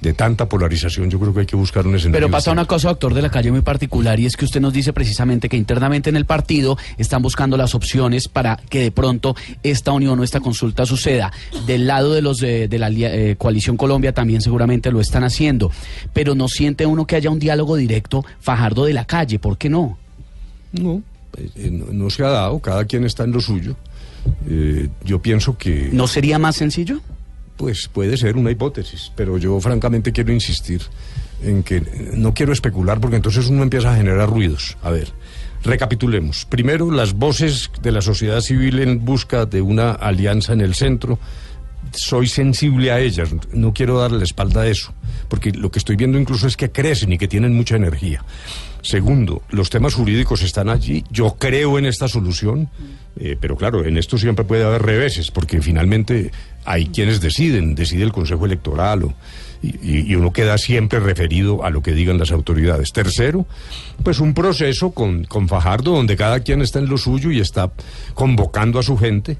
de 0.00 0.14
tanta 0.14 0.48
polarización, 0.48 1.10
yo 1.10 1.20
creo 1.20 1.34
que 1.34 1.40
hay 1.40 1.46
que 1.46 1.56
buscar 1.56 1.86
un 1.86 1.96
escenario. 1.96 2.18
Pero 2.18 2.30
pasa 2.32 2.50
una 2.50 2.64
cosa, 2.64 2.88
doctor 2.88 3.12
de 3.12 3.20
la 3.20 3.28
calle, 3.30 3.50
muy 3.52 3.60
particular, 3.60 4.18
y 4.20 4.24
es 4.24 4.36
que 4.38 4.46
usted 4.46 4.62
nos 4.62 4.72
dice 4.72 4.94
precisamente 4.94 5.50
que 5.50 5.58
internamente 5.58 6.08
en 6.08 6.16
el 6.16 6.24
partido 6.24 6.78
están 6.96 7.20
buscando 7.20 7.58
las 7.58 7.74
opciones 7.74 8.26
para 8.28 8.56
que 8.70 8.80
de 8.80 8.90
pronto 8.90 9.36
esta 9.62 9.92
unión 9.92 10.18
o 10.20 10.24
esta 10.24 10.40
consulta 10.40 10.86
suceda. 10.86 11.30
Del 11.66 11.86
lado 11.86 12.14
de 12.14 12.22
los 12.22 12.38
de, 12.38 12.68
de 12.68 12.78
la 12.78 12.88
eh, 12.90 13.36
coalición 13.36 13.76
Colombia 13.76 14.14
también 14.14 14.40
seguramente 14.40 14.90
lo 14.90 14.98
están 14.98 15.24
haciendo. 15.24 15.70
Pero 16.14 16.34
no 16.34 16.48
siente 16.48 16.86
uno 16.86 17.06
que 17.06 17.16
haya 17.16 17.28
un 17.28 17.38
diálogo 17.38 17.76
directo 17.76 18.24
Fajardo 18.40 18.86
de 18.86 18.94
la 18.94 19.04
calle, 19.04 19.38
¿por 19.38 19.58
qué 19.58 19.68
no? 19.68 19.98
No, 20.80 21.02
eh, 21.36 21.50
eh, 21.56 21.70
no, 21.70 21.86
no 21.92 22.10
se 22.10 22.24
ha 22.24 22.28
dado, 22.28 22.58
cada 22.60 22.84
quien 22.84 23.04
está 23.04 23.24
en 23.24 23.32
lo 23.32 23.40
suyo. 23.40 23.76
Eh, 24.48 24.88
yo 25.04 25.20
pienso 25.20 25.56
que... 25.56 25.90
¿No 25.92 26.06
sería 26.06 26.38
más 26.38 26.56
sencillo? 26.56 27.00
Pues 27.56 27.88
puede 27.88 28.16
ser 28.16 28.36
una 28.36 28.50
hipótesis, 28.50 29.12
pero 29.14 29.38
yo 29.38 29.60
francamente 29.60 30.12
quiero 30.12 30.32
insistir 30.32 30.82
en 31.42 31.62
que 31.62 31.82
no 32.14 32.34
quiero 32.34 32.52
especular 32.52 33.00
porque 33.00 33.16
entonces 33.16 33.48
uno 33.48 33.62
empieza 33.62 33.92
a 33.92 33.96
generar 33.96 34.28
ruidos. 34.28 34.76
A 34.82 34.90
ver, 34.90 35.12
recapitulemos. 35.62 36.46
Primero, 36.46 36.90
las 36.90 37.12
voces 37.12 37.70
de 37.82 37.92
la 37.92 38.00
sociedad 38.00 38.40
civil 38.40 38.80
en 38.80 39.04
busca 39.04 39.46
de 39.46 39.60
una 39.60 39.92
alianza 39.92 40.52
en 40.52 40.60
el 40.60 40.74
centro. 40.74 41.18
Soy 41.92 42.26
sensible 42.26 42.90
a 42.90 42.98
ellas, 42.98 43.28
no 43.52 43.72
quiero 43.72 43.98
darle 44.00 44.18
la 44.18 44.24
espalda 44.24 44.62
a 44.62 44.66
eso, 44.66 44.92
porque 45.28 45.52
lo 45.52 45.70
que 45.70 45.78
estoy 45.78 45.96
viendo 45.96 46.18
incluso 46.18 46.46
es 46.46 46.56
que 46.56 46.72
crecen 46.72 47.12
y 47.12 47.18
que 47.18 47.28
tienen 47.28 47.54
mucha 47.54 47.76
energía. 47.76 48.24
Segundo, 48.84 49.40
los 49.48 49.70
temas 49.70 49.94
jurídicos 49.94 50.42
están 50.42 50.68
allí. 50.68 51.04
Yo 51.10 51.36
creo 51.38 51.78
en 51.78 51.86
esta 51.86 52.06
solución, 52.06 52.68
eh, 53.18 53.34
pero 53.40 53.56
claro, 53.56 53.82
en 53.82 53.96
esto 53.96 54.18
siempre 54.18 54.44
puede 54.44 54.62
haber 54.62 54.82
reveses, 54.82 55.30
porque 55.30 55.62
finalmente 55.62 56.30
hay 56.66 56.88
quienes 56.88 57.22
deciden, 57.22 57.74
decide 57.74 58.02
el 58.02 58.12
Consejo 58.12 58.44
Electoral 58.44 59.14
y 59.62 60.14
uno 60.14 60.30
queda 60.30 60.58
siempre 60.58 61.00
referido 61.00 61.64
a 61.64 61.70
lo 61.70 61.82
que 61.82 61.92
digan 61.92 62.18
las 62.18 62.30
autoridades. 62.30 62.92
Tercero, 62.92 63.46
pues 64.02 64.20
un 64.20 64.34
proceso 64.34 64.90
con, 64.90 65.24
con 65.24 65.48
Fajardo 65.48 65.92
donde 65.92 66.14
cada 66.14 66.40
quien 66.40 66.60
está 66.60 66.78
en 66.78 66.90
lo 66.90 66.98
suyo 66.98 67.30
y 67.30 67.40
está 67.40 67.72
convocando 68.12 68.78
a 68.78 68.82
su 68.82 68.98
gente. 68.98 69.38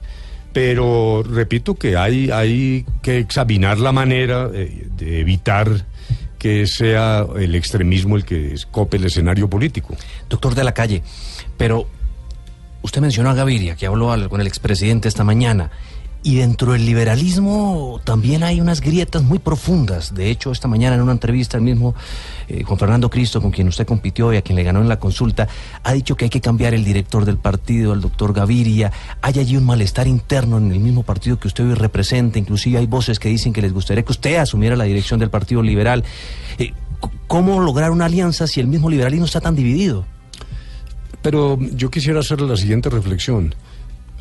Pero 0.54 1.22
repito 1.22 1.74
que 1.74 1.98
hay, 1.98 2.30
hay 2.30 2.86
que 3.02 3.18
examinar 3.18 3.78
la 3.78 3.92
manera 3.92 4.48
eh, 4.54 4.86
de 4.96 5.20
evitar 5.20 5.84
que 6.44 6.66
sea 6.66 7.26
el 7.38 7.54
extremismo 7.54 8.16
el 8.16 8.26
que 8.26 8.52
escope 8.52 8.98
el 8.98 9.04
escenario 9.04 9.48
político. 9.48 9.96
Doctor 10.28 10.54
de 10.54 10.62
la 10.62 10.74
calle, 10.74 11.02
pero 11.56 11.86
usted 12.82 13.00
mencionó 13.00 13.30
a 13.30 13.34
Gaviria, 13.34 13.76
que 13.76 13.86
habló 13.86 14.28
con 14.28 14.42
el 14.42 14.46
expresidente 14.46 15.08
esta 15.08 15.24
mañana, 15.24 15.70
y 16.26 16.36
dentro 16.36 16.72
del 16.72 16.86
liberalismo 16.86 18.00
también 18.02 18.42
hay 18.44 18.58
unas 18.58 18.80
grietas 18.80 19.22
muy 19.22 19.38
profundas. 19.38 20.14
De 20.14 20.30
hecho, 20.30 20.52
esta 20.52 20.68
mañana 20.68 20.96
en 20.96 21.02
una 21.02 21.12
entrevista 21.12 21.58
el 21.58 21.62
mismo 21.62 21.94
eh, 22.48 22.64
Fernando 22.78 23.10
Cristo, 23.10 23.42
con 23.42 23.50
quien 23.50 23.68
usted 23.68 23.86
compitió 23.86 24.32
y 24.32 24.38
a 24.38 24.42
quien 24.42 24.56
le 24.56 24.62
ganó 24.62 24.80
en 24.80 24.88
la 24.88 24.98
consulta, 24.98 25.46
ha 25.82 25.92
dicho 25.92 26.16
que 26.16 26.24
hay 26.24 26.30
que 26.30 26.40
cambiar 26.40 26.72
el 26.72 26.82
director 26.82 27.26
del 27.26 27.36
partido, 27.36 27.92
el 27.92 28.00
doctor 28.00 28.32
Gaviria. 28.32 28.90
Hay 29.20 29.38
allí 29.38 29.58
un 29.58 29.66
malestar 29.66 30.08
interno 30.08 30.56
en 30.56 30.72
el 30.72 30.80
mismo 30.80 31.02
partido 31.02 31.38
que 31.38 31.46
usted 31.46 31.62
hoy 31.62 31.74
representa. 31.74 32.38
Inclusive 32.38 32.78
hay 32.78 32.86
voces 32.86 33.18
que 33.18 33.28
dicen 33.28 33.52
que 33.52 33.60
les 33.60 33.74
gustaría 33.74 34.02
que 34.02 34.12
usted 34.12 34.36
asumiera 34.36 34.76
la 34.76 34.84
dirección 34.84 35.20
del 35.20 35.28
Partido 35.28 35.62
Liberal. 35.62 36.04
Eh, 36.58 36.72
¿Cómo 37.26 37.60
lograr 37.60 37.90
una 37.90 38.06
alianza 38.06 38.46
si 38.46 38.60
el 38.60 38.66
mismo 38.66 38.88
liberalismo 38.88 39.26
está 39.26 39.42
tan 39.42 39.54
dividido? 39.54 40.06
Pero 41.20 41.58
yo 41.60 41.90
quisiera 41.90 42.20
hacer 42.20 42.40
la 42.40 42.56
siguiente 42.56 42.88
reflexión. 42.88 43.54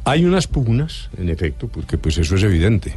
Hay 0.05 0.25
unas 0.25 0.47
pugnas, 0.47 1.09
en 1.17 1.29
efecto, 1.29 1.67
porque 1.67 1.97
pues 1.97 2.17
eso 2.17 2.35
es 2.35 2.43
evidente. 2.43 2.93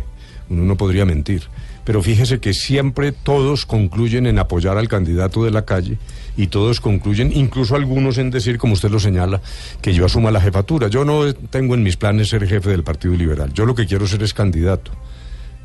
Uno 0.49 0.63
no 0.63 0.77
podría 0.77 1.05
mentir. 1.05 1.43
Pero 1.85 2.03
fíjese 2.03 2.41
que 2.41 2.53
siempre 2.53 3.13
todos 3.13 3.65
concluyen 3.65 4.27
en 4.27 4.41
apoyar 4.41 4.77
al 4.77 4.89
candidato 4.89 5.45
de 5.45 5.53
la 5.53 5.65
calle 5.65 5.99
y 6.37 6.49
todos 6.49 6.81
concluyen, 6.81 7.33
incluso 7.33 7.77
algunos 7.77 8.19
en 8.19 8.31
decir, 8.31 8.59
como 8.59 8.75
usted 8.75 8.91
lo 8.91 8.99
señala, 8.99 9.41
que 9.81 9.95
yo 9.95 10.05
asuma 10.05 10.33
la 10.33 10.41
jefatura. 10.41 10.89
Yo 10.89 11.05
no 11.05 11.33
tengo 11.33 11.75
en 11.75 11.85
mis 11.85 11.97
planes 11.97 12.29
ser 12.29 12.47
jefe 12.47 12.71
del 12.71 12.83
Partido 12.83 13.15
Liberal. 13.15 13.53
Yo 13.53 13.67
lo 13.67 13.75
que 13.75 13.87
quiero 13.87 14.07
ser 14.09 14.23
es 14.25 14.35
candidato. 14.35 14.91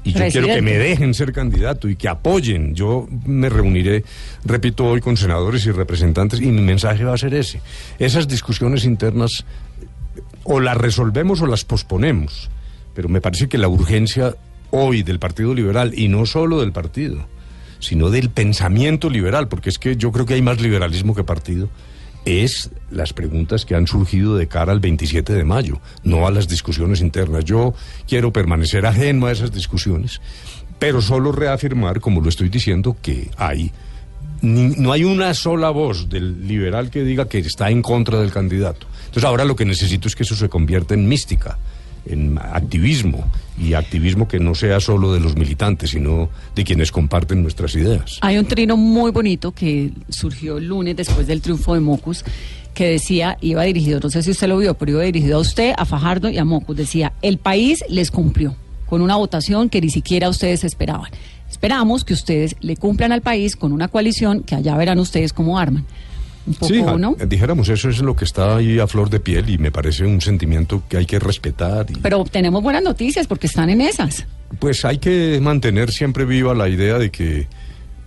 Y 0.03 0.13
yo 0.13 0.27
quiero 0.31 0.47
que 0.47 0.61
me 0.61 0.77
dejen 0.77 1.13
ser 1.13 1.31
candidato 1.31 1.87
y 1.87 1.95
que 1.95 2.07
apoyen. 2.07 2.73
Yo 2.73 3.07
me 3.25 3.49
reuniré, 3.49 4.03
repito, 4.43 4.85
hoy 4.85 4.99
con 4.99 5.15
senadores 5.15 5.65
y 5.65 5.71
representantes 5.71 6.39
y 6.39 6.47
mi 6.47 6.61
mensaje 6.61 7.03
va 7.03 7.13
a 7.13 7.17
ser 7.17 7.33
ese. 7.35 7.61
Esas 7.99 8.27
discusiones 8.27 8.85
internas 8.85 9.45
o 10.43 10.59
las 10.59 10.77
resolvemos 10.77 11.41
o 11.41 11.47
las 11.47 11.65
posponemos. 11.65 12.49
Pero 12.93 13.09
me 13.09 13.21
parece 13.21 13.47
que 13.47 13.57
la 13.57 13.67
urgencia 13.67 14.35
hoy 14.71 15.03
del 15.03 15.19
Partido 15.19 15.53
Liberal, 15.53 15.93
y 15.97 16.07
no 16.07 16.25
solo 16.25 16.61
del 16.61 16.71
partido, 16.71 17.25
sino 17.79 18.09
del 18.09 18.29
pensamiento 18.29 19.09
liberal, 19.09 19.47
porque 19.47 19.69
es 19.69 19.79
que 19.79 19.95
yo 19.95 20.11
creo 20.11 20.25
que 20.25 20.35
hay 20.35 20.41
más 20.41 20.61
liberalismo 20.61 21.15
que 21.15 21.23
partido, 21.23 21.69
es 22.25 22.69
las 22.91 23.13
preguntas 23.13 23.65
que 23.65 23.73
han 23.75 23.87
surgido 23.87 24.37
de 24.37 24.47
cara 24.47 24.71
al 24.71 24.79
27 24.79 25.33
de 25.33 25.43
mayo, 25.43 25.79
no 26.03 26.27
a 26.27 26.31
las 26.31 26.47
discusiones 26.47 27.01
internas. 27.01 27.43
Yo 27.45 27.73
quiero 28.07 28.31
permanecer 28.31 28.85
ajeno 28.85 29.25
a 29.25 29.31
esas 29.31 29.51
discusiones, 29.51 30.21
pero 30.77 31.01
solo 31.01 31.31
reafirmar, 31.31 31.99
como 31.99 32.21
lo 32.21 32.29
estoy 32.29 32.49
diciendo, 32.49 32.95
que 33.01 33.31
hay 33.37 33.71
ni- 34.43 34.75
no 34.77 34.91
hay 34.91 35.03
una 35.03 35.33
sola 35.33 35.69
voz 35.71 36.09
del 36.09 36.47
liberal 36.47 36.89
que 36.91 37.03
diga 37.03 37.27
que 37.27 37.39
está 37.39 37.69
en 37.71 37.81
contra 37.81 38.19
del 38.19 38.31
candidato. 38.31 38.87
Entonces 39.11 39.25
ahora 39.25 39.43
lo 39.43 39.57
que 39.57 39.65
necesito 39.65 40.07
es 40.07 40.15
que 40.15 40.23
eso 40.23 40.37
se 40.37 40.47
convierta 40.47 40.93
en 40.93 41.05
mística, 41.05 41.57
en 42.05 42.37
activismo, 42.37 43.29
y 43.59 43.73
activismo 43.73 44.25
que 44.25 44.39
no 44.39 44.55
sea 44.55 44.79
solo 44.79 45.13
de 45.13 45.19
los 45.19 45.35
militantes, 45.35 45.89
sino 45.89 46.29
de 46.55 46.63
quienes 46.63 46.93
comparten 46.93 47.43
nuestras 47.43 47.75
ideas. 47.75 48.19
Hay 48.21 48.37
un 48.37 48.45
trino 48.45 48.77
muy 48.77 49.11
bonito 49.11 49.51
que 49.51 49.91
surgió 50.07 50.59
el 50.59 50.67
lunes 50.67 50.95
después 50.95 51.27
del 51.27 51.41
triunfo 51.41 51.73
de 51.73 51.81
Mocus 51.81 52.23
que 52.73 52.87
decía, 52.87 53.37
iba 53.41 53.63
dirigido, 53.63 53.99
no 54.01 54.09
sé 54.09 54.23
si 54.23 54.31
usted 54.31 54.47
lo 54.47 54.57
vio, 54.57 54.75
pero 54.75 54.93
iba 54.93 55.01
dirigido 55.01 55.39
a 55.39 55.41
usted, 55.41 55.73
a 55.77 55.83
Fajardo 55.83 56.29
y 56.29 56.37
a 56.37 56.45
Mocus. 56.45 56.77
Decía, 56.77 57.11
el 57.21 57.37
país 57.37 57.83
les 57.89 58.11
cumplió 58.11 58.55
con 58.85 59.01
una 59.01 59.17
votación 59.17 59.67
que 59.69 59.81
ni 59.81 59.89
siquiera 59.89 60.29
ustedes 60.29 60.63
esperaban. 60.63 61.11
Esperamos 61.49 62.05
que 62.05 62.13
ustedes 62.13 62.55
le 62.61 62.77
cumplan 62.77 63.11
al 63.11 63.21
país 63.21 63.57
con 63.57 63.73
una 63.73 63.89
coalición 63.89 64.43
que 64.43 64.55
allá 64.55 64.77
verán 64.77 64.99
ustedes 64.99 65.33
cómo 65.33 65.59
arman. 65.59 65.85
Un 66.47 66.53
poco, 66.55 66.73
Sí, 66.73 66.81
¿no? 66.81 67.15
dijéramos, 67.27 67.69
eso 67.69 67.89
es 67.89 67.99
lo 67.99 68.15
que 68.15 68.25
está 68.25 68.57
ahí 68.57 68.79
a 68.79 68.87
flor 68.87 69.09
de 69.09 69.19
piel 69.19 69.49
y 69.49 69.57
me 69.57 69.71
parece 69.71 70.05
un 70.05 70.21
sentimiento 70.21 70.81
que 70.89 70.97
hay 70.97 71.05
que 71.05 71.19
respetar. 71.19 71.85
Y, 71.89 71.93
Pero 71.95 72.23
tenemos 72.23 72.63
buenas 72.63 72.81
noticias 72.83 73.27
porque 73.27 73.47
están 73.47 73.69
en 73.69 73.81
esas. 73.81 74.25
Pues 74.59 74.83
hay 74.83 74.97
que 74.97 75.39
mantener 75.41 75.91
siempre 75.91 76.25
viva 76.25 76.53
la 76.55 76.67
idea 76.67 76.97
de 76.97 77.11
que 77.11 77.47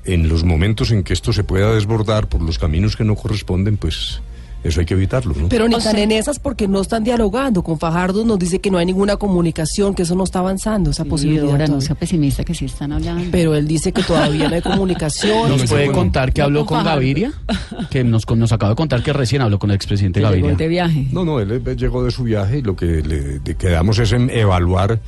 en 0.04 0.28
los 0.28 0.44
momentos 0.44 0.90
en 0.90 1.02
que 1.02 1.12
esto 1.12 1.32
se 1.32 1.44
pueda 1.44 1.74
desbordar 1.74 2.28
por 2.28 2.42
los 2.42 2.58
caminos 2.58 2.96
que 2.96 3.04
no 3.04 3.14
corresponden, 3.14 3.76
pues 3.76 4.20
eso 4.64 4.80
hay 4.80 4.86
que 4.86 4.94
evitarlo, 4.94 5.34
¿no? 5.36 5.48
Pero 5.48 5.68
ni 5.68 5.74
O 5.74 5.78
están 5.78 5.94
sea- 5.94 6.02
en 6.02 6.10
esas 6.12 6.38
porque 6.40 6.66
no 6.66 6.80
están 6.80 7.04
dialogando. 7.04 7.62
Con 7.62 7.78
Fajardo 7.78 8.24
nos 8.24 8.38
dice 8.38 8.58
que 8.58 8.70
no 8.70 8.78
hay 8.78 8.86
ninguna 8.86 9.16
comunicación, 9.16 9.94
que 9.94 10.02
eso 10.02 10.14
no 10.14 10.24
está 10.24 10.40
avanzando, 10.40 10.90
esa 10.90 11.04
posibilidad. 11.04 11.44
ahora 11.50 11.66
no 11.66 11.80
sea 11.80 11.94
pesimista 11.94 12.42
que 12.44 12.54
sí 12.54 12.64
están 12.64 12.92
hablando. 12.92 13.24
Pero 13.30 13.54
él 13.54 13.68
dice 13.68 13.92
que 13.92 14.02
todavía 14.02 14.48
no 14.48 14.54
hay 14.56 14.62
comunicación. 14.62 15.48
¿Nos 15.50 15.64
puede 15.64 15.92
contar 15.92 16.32
que 16.32 16.42
habló 16.42 16.66
con. 16.66 16.82
Gaviria? 16.84 17.32
Que 17.90 18.02
nos, 18.04 18.24
con- 18.26 18.38
nos 18.38 18.52
acaba 18.52 18.70
de 18.70 18.76
contar 18.76 19.02
que 19.02 19.12
recién 19.12 19.42
habló 19.42 19.58
con 19.58 19.70
el 19.70 19.76
expresidente 19.76 20.20
que 20.20 20.26
llegó 20.26 20.32
Gaviria. 20.48 20.56
de 20.56 20.68
viaje. 20.68 21.06
No, 21.12 21.24
no, 21.24 21.38
él 21.40 21.62
llegó 21.76 22.02
de 22.04 22.10
su 22.10 22.24
viaje 22.24 22.58
y 22.58 22.62
lo 22.62 22.74
que 22.74 23.02
le 23.02 23.40
quedamos 23.56 23.98
es 23.98 24.12
en 24.12 24.30
evaluar 24.30 24.98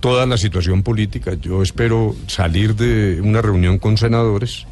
toda 0.00 0.26
la 0.26 0.36
situación 0.36 0.82
política. 0.82 1.34
Yo 1.40 1.62
espero 1.62 2.14
salir 2.26 2.74
de 2.76 3.20
una 3.22 3.40
reunión 3.40 3.78
con 3.78 3.96
senadores. 3.96 4.66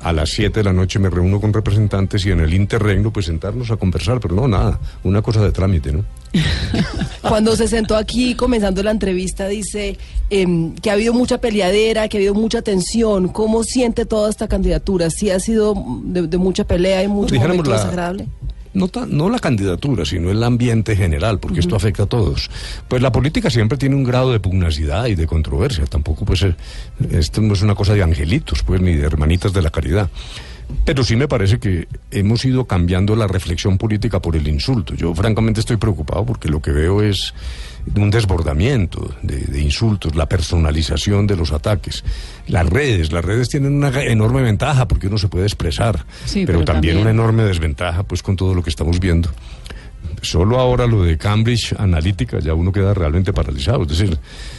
A 0.00 0.12
las 0.12 0.30
7 0.30 0.60
de 0.60 0.64
la 0.64 0.72
noche 0.72 0.98
me 0.98 1.10
reúno 1.10 1.40
con 1.40 1.52
representantes 1.52 2.24
y 2.24 2.30
en 2.30 2.40
el 2.40 2.54
interregno 2.54 3.12
pues 3.12 3.26
sentarnos 3.26 3.70
a 3.70 3.76
conversar, 3.76 4.20
pero 4.20 4.34
no, 4.34 4.46
nada, 4.46 4.78
una 5.02 5.22
cosa 5.22 5.42
de 5.42 5.50
trámite, 5.50 5.92
¿no? 5.92 6.04
Cuando 7.22 7.56
se 7.56 7.66
sentó 7.66 7.96
aquí 7.96 8.34
comenzando 8.34 8.82
la 8.82 8.90
entrevista 8.90 9.48
dice 9.48 9.98
em, 10.30 10.74
que 10.74 10.90
ha 10.90 10.92
habido 10.92 11.12
mucha 11.14 11.38
peleadera, 11.38 12.08
que 12.08 12.16
ha 12.16 12.20
habido 12.20 12.34
mucha 12.34 12.62
tensión. 12.62 13.28
¿Cómo 13.28 13.64
siente 13.64 14.04
toda 14.04 14.30
esta 14.30 14.46
candidatura? 14.46 15.10
¿Sí 15.10 15.30
ha 15.30 15.40
sido 15.40 15.74
de, 16.04 16.26
de 16.26 16.38
mucha 16.38 16.64
pelea 16.64 17.02
y 17.02 17.08
mucho 17.08 17.34
momento 17.34 17.70
desagradable? 17.70 18.28
No, 18.74 18.90
no 19.08 19.30
la 19.30 19.38
candidatura, 19.38 20.04
sino 20.04 20.30
el 20.30 20.42
ambiente 20.42 20.94
general, 20.94 21.38
porque 21.38 21.60
esto 21.60 21.76
afecta 21.76 22.04
a 22.04 22.06
todos. 22.06 22.50
Pues 22.86 23.02
la 23.02 23.12
política 23.12 23.50
siempre 23.50 23.78
tiene 23.78 23.96
un 23.96 24.04
grado 24.04 24.32
de 24.32 24.40
pugnacidad 24.40 25.06
y 25.06 25.14
de 25.14 25.26
controversia. 25.26 25.86
Tampoco, 25.86 26.24
pues, 26.24 26.44
esto 27.10 27.40
no 27.40 27.54
es 27.54 27.62
una 27.62 27.74
cosa 27.74 27.94
de 27.94 28.02
angelitos, 28.02 28.62
pues, 28.62 28.80
ni 28.80 28.94
de 28.94 29.06
hermanitas 29.06 29.52
de 29.52 29.62
la 29.62 29.70
caridad. 29.70 30.10
Pero 30.84 31.02
sí 31.02 31.16
me 31.16 31.28
parece 31.28 31.58
que 31.58 31.88
hemos 32.10 32.44
ido 32.44 32.66
cambiando 32.66 33.16
la 33.16 33.26
reflexión 33.26 33.78
política 33.78 34.20
por 34.20 34.36
el 34.36 34.46
insulto. 34.48 34.94
Yo 34.94 35.14
francamente 35.14 35.60
estoy 35.60 35.78
preocupado 35.78 36.26
porque 36.26 36.48
lo 36.48 36.60
que 36.60 36.72
veo 36.72 37.02
es 37.02 37.32
un 37.96 38.10
desbordamiento 38.10 39.14
de, 39.22 39.38
de 39.38 39.60
insultos, 39.60 40.14
la 40.14 40.26
personalización 40.28 41.26
de 41.26 41.36
los 41.36 41.52
ataques. 41.52 42.04
Las 42.46 42.66
redes, 42.68 43.12
las 43.12 43.24
redes 43.24 43.48
tienen 43.48 43.72
una 43.74 43.88
enorme 44.02 44.42
ventaja 44.42 44.86
porque 44.88 45.06
uno 45.08 45.18
se 45.18 45.28
puede 45.28 45.46
expresar, 45.46 46.04
Sí, 46.24 46.44
pero, 46.46 46.58
pero 46.60 46.64
también, 46.64 46.94
también- 46.94 46.98
una 46.98 47.10
enorme 47.10 47.42
desventaja 47.44 48.02
pues 48.02 48.22
con 48.22 48.36
todo 48.36 48.54
lo 48.54 48.62
que 48.62 48.70
estamos 48.70 49.00
viendo. 49.00 49.30
Solo 50.22 50.58
ahora 50.58 50.86
lo 50.86 51.02
de 51.04 51.16
Cambridge 51.16 51.74
Analytica 51.78 52.38
ya 52.40 52.54
uno 52.54 52.72
queda 52.72 52.92
realmente 52.94 53.32
paralizado. 53.32 53.82
Es 53.82 53.88
decir, 53.88 54.18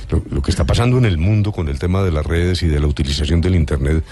lo, 0.09 0.23
lo 0.31 0.41
que 0.41 0.51
está 0.51 0.65
pasando 0.65 0.97
en 0.97 1.05
el 1.05 1.17
mundo 1.17 1.51
con 1.51 1.67
el 1.69 1.79
tema 1.79 2.01
de 2.03 2.11
las 2.11 2.25
redes 2.25 2.63
y 2.63 2.67
de 2.67 2.79
la 2.79 2.87
utilización 2.87 3.41
del 3.41 3.55
Internet 3.55 4.03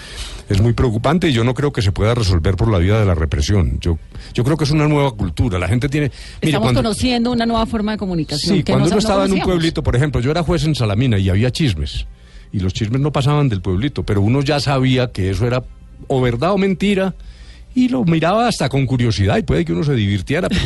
es 0.48 0.60
muy 0.60 0.72
preocupante 0.72 1.28
y 1.28 1.32
yo 1.32 1.44
no 1.44 1.54
creo 1.54 1.72
que 1.72 1.82
se 1.82 1.92
pueda 1.92 2.14
resolver 2.14 2.56
por 2.56 2.70
la 2.70 2.78
vía 2.78 2.98
de 3.00 3.06
la 3.06 3.14
represión. 3.14 3.78
Yo, 3.80 3.98
yo 4.34 4.44
creo 4.44 4.56
que 4.56 4.64
es 4.64 4.70
una 4.70 4.86
nueva 4.88 5.10
cultura. 5.12 5.58
La 5.58 5.68
gente 5.68 5.88
tiene... 5.88 6.06
mire, 6.08 6.16
Estamos 6.42 6.66
cuando- 6.66 6.82
conociendo 6.82 7.32
una 7.32 7.46
nueva 7.46 7.66
forma 7.66 7.92
de 7.92 7.98
comunicación. 7.98 8.56
Sí, 8.56 8.62
que 8.62 8.72
cuando 8.72 8.84
no- 8.84 8.88
uno 8.88 8.94
no 8.96 8.98
estaba 9.00 9.24
en 9.26 9.32
un 9.32 9.40
pueblito, 9.40 9.82
por 9.82 9.96
ejemplo, 9.96 10.20
yo 10.20 10.30
era 10.30 10.42
juez 10.42 10.64
en 10.64 10.74
Salamina 10.74 11.18
y 11.18 11.28
había 11.30 11.50
chismes. 11.50 12.06
Y 12.52 12.60
los 12.60 12.72
chismes 12.72 13.00
no 13.00 13.12
pasaban 13.12 13.48
del 13.48 13.60
pueblito, 13.60 14.04
pero 14.04 14.20
uno 14.22 14.40
ya 14.42 14.58
sabía 14.60 15.12
que 15.12 15.30
eso 15.30 15.46
era 15.46 15.62
o 16.06 16.20
verdad 16.20 16.52
o 16.52 16.58
mentira. 16.58 17.14
Y 17.74 17.88
lo 17.90 18.02
miraba 18.04 18.48
hasta 18.48 18.68
con 18.68 18.86
curiosidad 18.86 19.36
y 19.36 19.42
puede 19.42 19.64
que 19.64 19.72
uno 19.72 19.84
se 19.84 19.94
divirtiera. 19.94 20.48
Pero, 20.48 20.62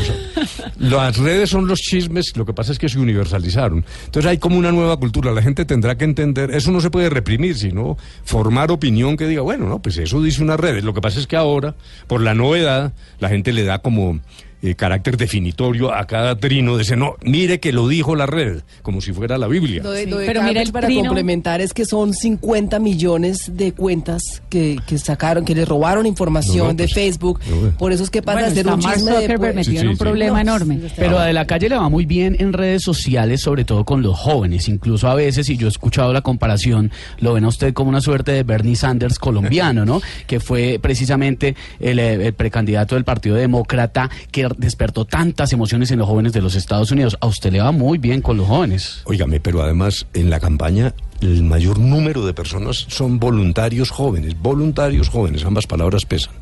las 0.78 1.18
redes 1.18 1.50
son 1.50 1.66
los 1.66 1.80
chismes, 1.80 2.37
lo 2.37 2.44
que 2.44 2.52
pasa 2.52 2.72
es 2.72 2.78
que 2.78 2.88
se 2.88 2.99
universalizaron. 2.99 3.84
Entonces 4.04 4.30
hay 4.30 4.38
como 4.38 4.58
una 4.58 4.72
nueva 4.72 4.96
cultura, 4.96 5.32
la 5.32 5.42
gente 5.42 5.64
tendrá 5.64 5.96
que 5.96 6.04
entender, 6.04 6.50
eso 6.50 6.72
no 6.72 6.80
se 6.80 6.90
puede 6.90 7.11
reprimir, 7.11 7.56
sino 7.56 7.96
formar 8.25 8.70
opinión 8.70 9.16
que 9.16 9.26
diga, 9.26 9.42
bueno, 9.42 9.68
no, 9.68 9.80
pues 9.80 9.99
eso 9.99 10.22
dice 10.22 10.42
una 10.42 10.56
red. 10.56 10.82
Lo 10.82 10.94
que 10.94 11.00
pasa 11.00 11.20
es 11.20 11.26
que 11.26 11.37
ahora, 11.37 11.75
por 12.06 12.20
la 12.20 12.34
novedad, 12.34 12.92
la 13.18 13.28
gente 13.28 13.52
le 13.52 13.64
da 13.64 13.78
como 13.78 14.20
eh, 14.62 14.75
carácter 14.75 15.16
definitorio 15.16 15.92
a 15.92 16.07
cada 16.07 16.37
trino, 16.37 16.76
de 16.76 16.83
ese 16.85 16.97
no, 16.97 17.16
mire 17.23 17.59
que 17.61 17.73
lo 17.73 17.88
dijo 17.88 18.14
la 18.16 18.26
red, 18.26 18.62
como 18.83 19.00
si 19.00 19.12
fuera 19.12 19.37
la 19.38 19.49
Biblia. 19.49 19.83
Lo 19.83 19.90
de, 19.90 20.07
lo 20.07 20.19
de 20.19 20.26
Pero 20.26 20.42
mira 20.42 20.62
el 20.62 20.73
para 20.73 20.87
trino. 20.87 21.04
complementar 21.07 21.61
es 21.61 21.73
que 21.75 21.85
son 21.85 22.14
50 22.14 22.78
millones 22.78 23.50
de 23.57 23.73
cuentas 23.73 24.42
que, 24.49 24.78
que 24.87 24.99
sacaron, 24.99 25.45
que 25.45 25.54
le 25.54 25.64
robaron 25.64 26.07
información 26.07 26.59
No, 26.59 26.64
no, 26.66 26.75
de 26.75 26.85
pues, 26.85 26.95
Facebook. 26.95 27.40
no, 27.50 27.71
Por 27.76 27.92
eso 27.92 28.04
es 28.04 28.11
que 28.11 28.23
pasa 28.23 28.40
Bueno, 28.40 28.54
ser 28.54 28.66
un 28.69 28.78
chisme 28.81 29.12
de 29.26 29.38
pues, 29.38 29.54
metido 29.54 29.73
Sí, 29.76 29.78
en 29.83 29.88
un 29.88 29.95
sí, 29.95 29.99
problema 29.99 30.45
No, 30.45 30.52
enorme. 30.57 30.78
Pero 30.97 31.19
a 31.19 31.26
de 31.26 31.33
la 31.33 31.47
calle 31.47 31.69
le 31.69 31.76
va 31.76 31.88
muy 31.88 32.07
bien 32.07 32.37
en 32.38 32.52
redes 32.52 32.83
sociales, 32.83 33.40
sobre 33.40 33.64
todo 33.64 33.85
con 33.85 34.02
los 34.02 34.16
jóvenes. 34.19 34.69
Incluso 34.69 35.09
a 35.09 35.14
veces, 35.14 35.49
y 35.49 35.57
yo 35.57 35.66
he 35.66 35.71
escuchado 35.71 36.12
la 36.12 36.21
comparación, 36.23 36.90
lo 37.19 37.35
ven 37.35 37.45
a 37.45 37.49
usted 37.49 37.73
como 37.75 37.88
una 37.90 38.00
suerte 38.00 38.33
de 38.33 38.42
Bernie 38.45 38.76
Sanders 38.76 39.19
colombiano, 39.19 39.85
¿no? 39.85 40.00
Que 40.26 40.38
fue 40.40 40.78
precisamente 40.81 41.57
el, 41.81 41.99
eh, 41.99 42.26
el 42.26 42.33
precandidato 42.35 42.95
del 42.95 43.04
Partido 43.04 43.35
Demócrata 43.37 44.09
que 44.31 44.51
despertó 44.56 45.04
tantas 45.04 45.52
emociones 45.52 45.90
en 45.90 45.99
los 45.99 46.09
jóvenes 46.09 46.32
de 46.32 46.42
los 46.42 46.54
Estados 46.54 46.90
Unidos. 46.90 47.16
A 47.21 47.26
usted 47.26 47.52
le 47.52 47.61
va 47.61 47.73
muy 47.73 47.99
bien 47.99 48.23
con 48.23 48.37
los 48.37 48.47
jóvenes. 48.47 49.02
Óigame, 49.04 49.40
pero 49.40 49.62
además 49.62 50.06
en 50.14 50.30
la 50.30 50.40
campaña 50.40 50.94
el 51.21 51.42
mayor 51.44 51.78
número 51.78 52.26
de 52.26 52.35
personas 52.35 52.85
son 52.88 53.18
voluntarios 53.18 53.90
jóvenes, 53.90 54.37
voluntarios 54.40 55.09
jóvenes, 55.09 55.44
ambas 55.44 55.66
palabras 55.66 56.04
pesan. 56.04 56.35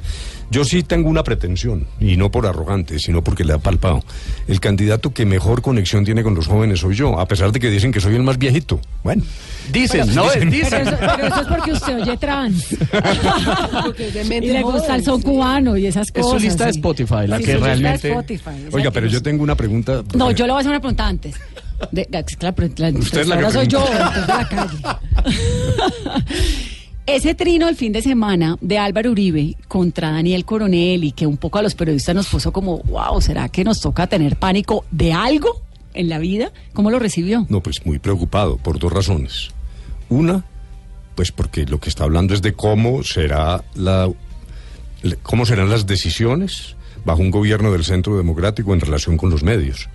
Yo 0.50 0.64
sí 0.64 0.82
tengo 0.82 1.08
una 1.08 1.22
pretensión, 1.22 1.86
y 2.00 2.16
no 2.16 2.30
por 2.30 2.44
arrogante, 2.46 2.98
sino 2.98 3.22
porque 3.22 3.44
le 3.44 3.52
ha 3.52 3.58
palpado. 3.58 4.02
El 4.48 4.58
candidato 4.60 5.12
que 5.14 5.24
mejor 5.24 5.62
conexión 5.62 6.04
tiene 6.04 6.22
con 6.24 6.34
los 6.34 6.48
jóvenes 6.48 6.80
soy 6.80 6.96
yo, 6.96 7.20
a 7.20 7.26
pesar 7.26 7.52
de 7.52 7.60
que 7.60 7.70
dicen 7.70 7.92
que 7.92 8.00
soy 8.00 8.16
el 8.16 8.22
más 8.24 8.36
viejito. 8.38 8.80
Bueno, 9.04 9.22
Dicen, 9.72 10.12
no, 10.14 10.24
Pero 10.34 10.50
dicen. 10.50 10.88
eso, 10.88 10.96
pero 10.98 11.26
eso 11.28 11.40
es 11.42 11.46
porque 11.46 11.72
usted 11.72 12.00
oye 12.02 12.16
trans. 12.16 12.72
Es 12.72 14.26
y 14.30 14.40
le 14.40 14.62
gusta 14.62 14.96
el 14.96 15.04
son 15.04 15.22
cubano 15.22 15.76
y 15.76 15.86
esas 15.86 16.08
Es 16.08 16.12
cosas. 16.22 16.40
su 16.40 16.46
lista 16.48 16.64
de. 16.64 16.70
Spotify, 16.70 17.26
la 17.28 17.36
Sí, 17.38 17.44
que 17.44 17.52
su 17.52 17.58
lista 17.58 17.68
de 17.68 17.74
realmente- 17.76 18.08
Spotify, 18.08 18.50
oiga, 18.72 18.90
pero 18.90 19.06
yo 19.06 19.22
tengo 19.22 19.44
una 19.44 19.54
pregunta. 19.54 20.02
No, 20.14 20.32
yo 20.32 20.46
le 20.46 20.52
voy 20.52 20.58
a 20.58 20.60
hacer 20.62 20.70
una 20.72 20.80
pregunta 20.80 21.06
antes. 21.06 21.36
De, 21.92 22.04
claro, 22.38 22.56
pero 22.56 22.74
la 22.78 22.88
Usted 22.98 23.20
es 23.20 23.28
la 23.28 23.38
que 23.38 23.50
soy 23.52 23.66
yo, 23.68 23.84
de 23.86 23.94
la 23.94 24.48
calle. 24.50 24.78
Ese 27.10 27.34
trino 27.34 27.68
el 27.68 27.74
fin 27.74 27.92
de 27.92 28.02
semana 28.02 28.56
de 28.60 28.78
Álvaro 28.78 29.10
Uribe 29.10 29.56
contra 29.66 30.12
Daniel 30.12 30.44
Coronel 30.44 31.02
y 31.02 31.10
que 31.10 31.26
un 31.26 31.38
poco 31.38 31.58
a 31.58 31.62
los 31.62 31.74
periodistas 31.74 32.14
nos 32.14 32.28
puso 32.28 32.52
como, 32.52 32.78
wow, 32.84 33.20
¿será 33.20 33.48
que 33.48 33.64
nos 33.64 33.80
toca 33.80 34.06
tener 34.06 34.36
pánico 34.36 34.84
de 34.92 35.12
algo 35.12 35.60
en 35.92 36.08
la 36.08 36.20
vida? 36.20 36.52
¿Cómo 36.72 36.88
lo 36.88 37.00
recibió? 37.00 37.46
No, 37.48 37.64
pues 37.64 37.84
muy 37.84 37.98
preocupado 37.98 38.58
por 38.58 38.78
dos 38.78 38.92
razones. 38.92 39.48
Una, 40.08 40.44
pues 41.16 41.32
porque 41.32 41.66
lo 41.66 41.80
que 41.80 41.88
está 41.88 42.04
hablando 42.04 42.32
es 42.32 42.42
de 42.42 42.52
cómo 42.52 43.02
será 43.02 43.64
la 43.74 44.08
cómo 45.24 45.46
serán 45.46 45.68
las 45.68 45.86
decisiones 45.86 46.76
bajo 47.04 47.22
un 47.22 47.32
gobierno 47.32 47.72
del 47.72 47.84
centro 47.84 48.16
democrático 48.18 48.72
en 48.72 48.80
relación 48.80 49.16
con 49.16 49.30
los 49.30 49.42
medios. 49.42 49.88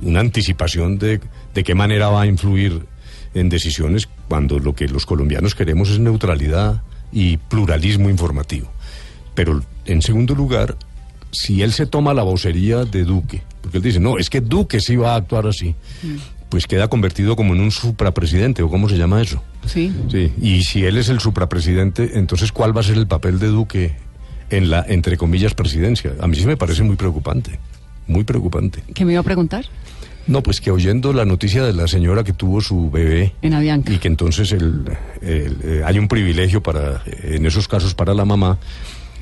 Una 0.00 0.20
anticipación 0.20 0.96
de, 0.96 1.20
de 1.54 1.64
qué 1.64 1.74
manera 1.74 2.08
va 2.08 2.22
a 2.22 2.26
influir 2.26 2.86
en 3.34 3.48
decisiones 3.48 4.08
cuando 4.28 4.58
lo 4.58 4.74
que 4.74 4.88
los 4.88 5.06
colombianos 5.06 5.54
queremos 5.54 5.90
es 5.90 5.98
neutralidad 5.98 6.82
y 7.12 7.36
pluralismo 7.36 8.08
informativo. 8.08 8.70
Pero 9.34 9.62
en 9.84 10.02
segundo 10.02 10.34
lugar, 10.34 10.76
si 11.30 11.62
él 11.62 11.72
se 11.72 11.86
toma 11.86 12.14
la 12.14 12.22
vocería 12.22 12.84
de 12.84 13.04
Duque, 13.04 13.42
porque 13.60 13.78
él 13.78 13.82
dice, 13.82 14.00
no, 14.00 14.18
es 14.18 14.30
que 14.30 14.40
Duque 14.40 14.80
sí 14.80 14.96
va 14.96 15.14
a 15.14 15.16
actuar 15.16 15.46
así, 15.46 15.74
pues 16.48 16.66
queda 16.66 16.88
convertido 16.88 17.36
como 17.36 17.54
en 17.54 17.60
un 17.60 17.70
suprapresidente, 17.70 18.62
o 18.62 18.68
cómo 18.68 18.88
se 18.88 18.96
llama 18.96 19.22
eso. 19.22 19.42
Sí. 19.66 19.92
Sí, 20.10 20.32
y 20.40 20.64
si 20.64 20.84
él 20.84 20.98
es 20.98 21.08
el 21.08 21.20
suprapresidente, 21.20 22.18
entonces 22.18 22.52
¿cuál 22.52 22.76
va 22.76 22.80
a 22.80 22.84
ser 22.84 22.98
el 22.98 23.06
papel 23.06 23.38
de 23.38 23.46
Duque 23.46 23.96
en 24.50 24.68
la, 24.68 24.84
entre 24.86 25.16
comillas, 25.16 25.54
presidencia? 25.54 26.12
A 26.20 26.26
mí 26.26 26.36
sí 26.36 26.44
me 26.44 26.56
parece 26.56 26.82
muy 26.82 26.96
preocupante, 26.96 27.58
muy 28.06 28.24
preocupante. 28.24 28.82
¿Qué 28.94 29.04
me 29.04 29.12
iba 29.12 29.20
a 29.20 29.24
preguntar? 29.24 29.64
No, 30.26 30.42
pues 30.42 30.60
que 30.60 30.70
oyendo 30.70 31.12
la 31.12 31.24
noticia 31.24 31.64
de 31.64 31.72
la 31.72 31.88
señora 31.88 32.22
que 32.24 32.32
tuvo 32.32 32.60
su 32.60 32.90
bebé 32.90 33.34
En 33.42 33.54
Avianca. 33.54 33.92
y 33.92 33.98
que 33.98 34.08
entonces 34.08 34.52
el, 34.52 34.84
el, 35.20 35.56
eh, 35.62 35.82
hay 35.84 35.98
un 35.98 36.06
privilegio 36.08 36.62
para, 36.62 37.02
eh, 37.06 37.34
en 37.36 37.46
esos 37.46 37.66
casos, 37.68 37.94
para 37.94 38.14
la 38.14 38.24
mamá 38.24 38.58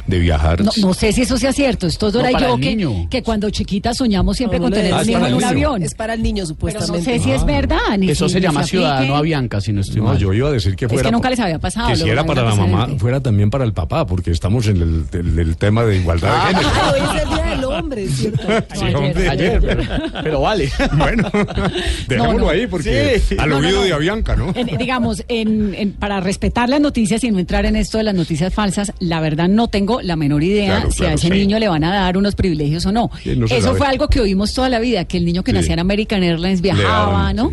de 0.07 0.19
viajar. 0.19 0.61
No, 0.65 0.73
no 0.79 0.93
sé 0.95 1.13
si 1.13 1.23
eso 1.23 1.37
sea 1.37 1.53
cierto. 1.53 1.87
Esto 1.87 2.09
es 2.09 2.13
Dora 2.15 2.31
No, 2.33 2.39
y 2.39 2.43
yo 2.43 2.57
que, 2.57 3.07
que 3.11 3.23
cuando 3.23 3.49
chiquitas 3.51 3.97
soñamos 3.99 4.37
siempre 4.37 4.59
No, 4.59 4.65
con 4.65 4.73
tener 4.73 4.93
Ah, 4.93 4.97
un 4.97 5.03
es 5.03 5.09
hijo 5.09 5.27
en 5.27 5.35
un 5.35 5.45
avión. 5.45 5.83
Es 5.85 5.95
para 5.95 6.15
el 6.15 6.23
niño, 6.23 6.37
Pero 6.43 6.47
supuestamente. 6.49 6.99
no 6.99 7.05
sé 7.19 7.23
si 7.23 7.31
es 7.31 7.45
verdad. 7.45 7.79
Ni 7.99 8.11
Eso 8.11 8.27
si- 8.27 8.35
se 8.35 8.41
llama. 8.41 8.65
Ciudadano 8.65 9.15
Avianca, 9.15 9.61
si 9.61 9.73
no 9.73 9.83
estoy 9.83 9.99
No, 9.99 10.05
mal. 10.09 10.19
yo 10.19 10.33
iba 10.33 10.49
a 10.49 10.53
decir 10.53 10.75
que 10.75 10.87
Es 10.87 10.91
fuera. 10.93 11.09
que 11.11 11.13
nunca 11.13 11.31
les 11.31 11.39
había 11.39 11.59
pasado, 11.61 11.91
Que 11.91 11.97
si 11.97 12.09
era 12.09 12.25
para 12.27 12.43
la 12.43 12.55
mamá, 12.57 12.77
precedente. 12.79 13.01
fuera 13.01 13.21
también 13.21 13.51
para 13.51 13.63
el 13.65 13.73
papá, 13.73 14.05
porque 14.07 14.33
estamos 14.33 14.67
en 14.67 14.79
el, 14.79 15.05
el- 15.13 15.39
el 15.39 15.57
tema 15.57 15.85
de 15.85 15.99
igualdad 15.99 16.49
de 16.49 16.55
género. 16.55 17.70
Es 17.81 17.85
Hombre, 17.85 18.09
¿cierto? 18.09 18.43
Sí, 18.75 18.95
hombre. 18.95 19.29
Ayer, 19.29 19.61
pero, 19.61 19.83
pero 20.23 20.41
vale. 20.43 20.71
Bueno, 20.97 21.31
dejémoslo 22.09 22.39
no. 22.41 22.49
ahí, 22.51 22.67
porque 22.67 23.21
Sí. 23.27 23.37
al 23.39 23.49
No, 23.51 23.61
no, 23.61 23.67
oído 23.69 23.81
no. 23.81 23.87
de 23.87 23.93
Avianca, 23.93 24.37
¿no? 24.37 24.53
En- 24.55 24.77
digamos, 24.79 25.25
en- 25.29 25.75
en- 25.75 25.93
para 25.93 26.21
respetar 26.21 26.69
las 26.69 26.81
noticias 26.81 27.23
y 27.25 27.31
no 27.31 27.39
entrar 27.39 27.65
en 27.67 27.77
esto 27.77 27.99
de 27.99 28.05
las 28.05 28.15
noticias 28.15 28.53
falsas, 28.53 28.93
la 28.99 29.21
verdad 29.21 29.49
no 29.49 29.69
tengo 29.69 30.01
la 30.03 30.17
menor 30.17 30.43
idea 30.43 30.77
Claro, 30.77 30.91
si 30.91 30.99
claro, 30.99 31.13
a 31.13 31.15
ese 31.17 31.27
sí. 31.29 31.33
niño 31.33 31.59
le 31.59 31.69
van 31.69 31.85
a 31.85 31.95
dar 31.95 32.17
unos 32.17 32.35
privilegios 32.35 32.85
o 32.87 32.93
no. 32.93 33.11
Sí, 33.23 33.35
no 33.37 33.49
se 33.49 33.57
Eso 33.57 33.67
sabe. 33.69 33.79
fue 33.79 33.87
algo 33.87 34.09
que 34.09 34.21
oímos 34.21 34.53
toda 34.53 34.69
la 34.69 34.79
vida, 34.79 35.05
que 35.07 35.17
el 35.17 35.25
niño 35.25 35.43
que 35.43 35.53
Sí. 35.53 35.57
nacía 35.59 35.75
en 35.75 35.81
American 35.81 36.23
Airlines 36.23 36.61
viajaba, 36.61 36.89
daban, 37.13 37.37
¿no? 37.37 37.51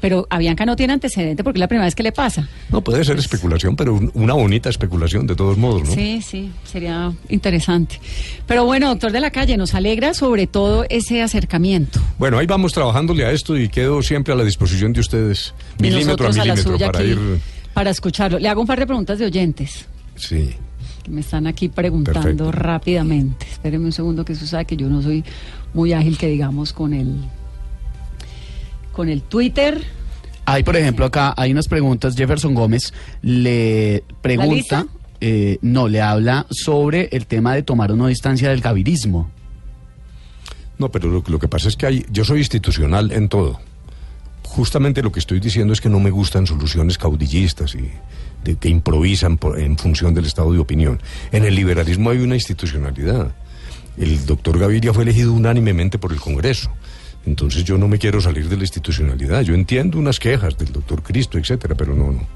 Pero 0.00 0.26
Avianca 0.30 0.64
no 0.64 0.76
tiene 0.76 0.92
antecedente 0.92 1.42
porque 1.42 1.58
es 1.58 1.60
la 1.60 1.66
primera 1.68 1.84
vez 1.86 1.94
que 1.96 2.04
le 2.04 2.12
pasa. 2.12 2.48
No, 2.70 2.82
puede 2.82 3.04
ser 3.04 3.18
especulación, 3.18 3.74
pero 3.74 3.94
un- 3.94 4.10
una 4.14 4.34
bonita 4.34 4.68
especulación 4.70 5.26
de 5.26 5.34
todos 5.34 5.58
modos, 5.58 5.82
¿no? 5.88 5.92
Sí, 5.94 6.22
sí, 6.22 6.52
sería 6.64 7.12
interesante. 7.28 8.00
Pero 8.46 8.64
bueno, 8.64 8.88
doctor 8.90 9.10
de 9.10 9.20
la 9.20 9.30
calle, 9.30 9.56
nos 9.56 9.74
alegra 9.74 10.14
sobre 10.14 10.46
todo 10.46 10.84
ese 10.88 11.20
acercamiento. 11.22 12.00
Bueno, 12.18 12.38
ahí 12.38 12.46
vamos 12.46 12.72
trabajándole 12.72 13.24
a 13.24 13.32
esto 13.32 13.56
y 13.56 13.68
quedo 13.68 14.00
siempre 14.02 14.32
a 14.32 14.36
la 14.36 14.44
disposición 14.44 14.92
de 14.92 15.00
ustedes, 15.00 15.52
milímetro 15.80 16.26
a 16.26 16.30
a 16.30 16.32
milímetro, 16.32 16.72
suya 16.74 16.92
para 16.92 17.02
ir... 17.04 17.18
para 17.74 17.90
escucharlo. 17.90 18.38
Le 18.38 18.48
hago 18.48 18.60
un 18.60 18.66
par 18.68 18.78
de 18.78 18.86
preguntas 18.86 19.18
de 19.18 19.26
oyentes. 19.26 19.86
Sí. 20.14 20.50
que 21.02 21.10
me 21.10 21.20
están 21.22 21.46
aquí 21.46 21.68
preguntando 21.68 22.20
Perfecto. 22.20 22.52
rápidamente. 22.52 23.46
Espéreme 23.50 23.86
un 23.86 23.92
segundo 23.92 24.24
que 24.24 24.32
usted 24.34 24.46
sabe 24.46 24.64
que 24.64 24.76
yo 24.76 24.88
no 24.88 25.00
soy 25.02 25.24
muy 25.74 25.92
ágil 25.92 26.16
que 26.18 26.28
digamos 26.28 26.72
con 26.72 26.92
el 26.92 27.16
con 28.98 29.08
el 29.08 29.22
Twitter. 29.22 29.80
Hay, 30.44 30.64
por 30.64 30.74
ejemplo, 30.76 31.04
acá 31.06 31.32
hay 31.36 31.52
unas 31.52 31.68
preguntas. 31.68 32.16
Jefferson 32.16 32.52
Gómez 32.52 32.92
le 33.22 34.02
pregunta, 34.20 34.86
eh, 35.20 35.58
no, 35.62 35.86
le 35.86 36.00
habla 36.02 36.46
sobre 36.50 37.08
el 37.12 37.26
tema 37.26 37.54
de 37.54 37.62
tomar 37.62 37.92
una 37.92 38.08
distancia 38.08 38.50
del 38.50 38.60
gavirismo. 38.60 39.30
No, 40.78 40.90
pero 40.90 41.08
lo, 41.10 41.22
lo 41.28 41.38
que 41.38 41.46
pasa 41.46 41.68
es 41.68 41.76
que 41.76 41.86
hay, 41.86 42.06
yo 42.10 42.24
soy 42.24 42.38
institucional 42.40 43.12
en 43.12 43.28
todo. 43.28 43.60
Justamente 44.42 45.00
lo 45.00 45.12
que 45.12 45.20
estoy 45.20 45.38
diciendo 45.38 45.72
es 45.72 45.80
que 45.80 45.88
no 45.88 46.00
me 46.00 46.10
gustan 46.10 46.48
soluciones 46.48 46.98
caudillistas 46.98 47.76
y 47.76 47.88
de, 48.42 48.56
que 48.56 48.68
improvisan 48.68 49.38
por- 49.38 49.60
en 49.60 49.78
función 49.78 50.12
del 50.12 50.24
estado 50.24 50.52
de 50.52 50.58
opinión. 50.58 51.00
En 51.30 51.44
el 51.44 51.54
liberalismo 51.54 52.10
hay 52.10 52.18
una 52.18 52.34
institucionalidad. 52.34 53.30
El 53.96 54.26
doctor 54.26 54.58
Gaviria 54.58 54.92
fue 54.92 55.04
elegido 55.04 55.32
unánimemente 55.32 55.98
por 55.98 56.12
el 56.12 56.18
Congreso. 56.18 56.70
Entonces 57.28 57.62
yo 57.64 57.76
no 57.76 57.88
me 57.88 57.98
quiero 57.98 58.20
salir 58.20 58.48
de 58.48 58.56
la 58.56 58.62
institucionalidad. 58.62 59.42
Yo 59.42 59.54
entiendo 59.54 59.98
unas 59.98 60.18
quejas 60.18 60.56
del 60.56 60.72
doctor 60.72 61.02
Cristo, 61.02 61.36
etcétera, 61.38 61.74
pero 61.74 61.94
no, 61.94 62.10
no. 62.10 62.26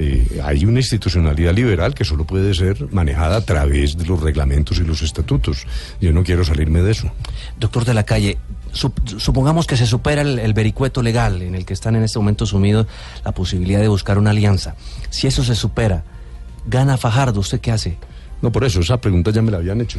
Eh, 0.00 0.40
hay 0.44 0.64
una 0.64 0.78
institucionalidad 0.78 1.52
liberal 1.52 1.92
que 1.92 2.04
solo 2.04 2.24
puede 2.24 2.54
ser 2.54 2.86
manejada 2.92 3.38
a 3.38 3.40
través 3.40 3.98
de 3.98 4.06
los 4.06 4.20
reglamentos 4.22 4.78
y 4.78 4.84
los 4.84 5.02
estatutos. 5.02 5.66
Yo 6.00 6.12
no 6.12 6.22
quiero 6.22 6.44
salirme 6.44 6.82
de 6.82 6.92
eso. 6.92 7.10
Doctor 7.58 7.84
de 7.84 7.94
la 7.94 8.04
calle, 8.04 8.38
sup- 8.72 9.18
supongamos 9.18 9.66
que 9.66 9.76
se 9.76 9.86
supera 9.86 10.22
el, 10.22 10.38
el 10.38 10.54
vericueto 10.54 11.02
legal 11.02 11.42
en 11.42 11.56
el 11.56 11.66
que 11.66 11.74
están 11.74 11.96
en 11.96 12.04
este 12.04 12.20
momento 12.20 12.46
sumidos 12.46 12.86
la 13.24 13.32
posibilidad 13.32 13.80
de 13.80 13.88
buscar 13.88 14.18
una 14.18 14.30
alianza. 14.30 14.76
Si 15.10 15.26
eso 15.26 15.42
se 15.42 15.56
supera, 15.56 16.04
gana 16.64 16.96
Fajardo, 16.96 17.40
¿usted 17.40 17.60
qué 17.60 17.72
hace? 17.72 17.98
No, 18.40 18.52
por 18.52 18.62
eso, 18.62 18.78
esa 18.78 19.00
pregunta 19.00 19.32
ya 19.32 19.42
me 19.42 19.50
la 19.50 19.56
habían 19.56 19.80
hecho. 19.80 19.98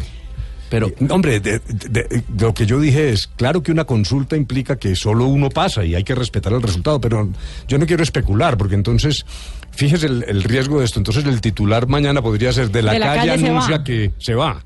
Pero, 0.69 0.88
Eh, 0.88 1.08
hombre, 1.10 1.39
de- 1.39 1.60
de- 1.60 2.03
de- 2.03 2.23
lo 2.38 2.53
que 2.53 2.65
yo 2.65 2.79
dije 2.79 3.10
es, 3.10 3.27
claro 3.36 3.63
que 3.63 3.71
una 3.71 3.86
consulta 3.86 4.36
implica 4.38 4.77
que 4.77 4.95
solo 4.95 5.25
uno 5.25 5.49
pasa 5.49 5.84
y 5.84 5.95
hay 5.95 6.03
que 6.03 6.13
respetar 6.15 6.53
el 6.53 6.62
resultado, 6.62 7.01
pero 7.01 7.29
yo 7.67 7.77
no 7.79 7.86
quiero 7.88 8.03
especular, 8.03 8.58
porque 8.58 8.75
entonces, 8.75 9.25
fíjese 9.71 10.05
el, 10.05 10.23
el 10.27 10.43
riesgo 10.43 10.79
de 10.79 10.86
esto, 10.86 10.99
entonces 10.99 11.25
el 11.25 11.41
titular 11.41 11.88
mañana 11.88 12.21
podría 12.21 12.51
ser 12.53 12.69
de 12.71 12.84
la, 12.84 12.93
De 12.93 12.99
la 12.99 13.15
calle, 13.15 13.32
anuncia 13.32 13.84
que 13.84 14.12
se 14.19 14.36
va. 14.36 14.63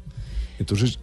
Entonces, 0.60 1.00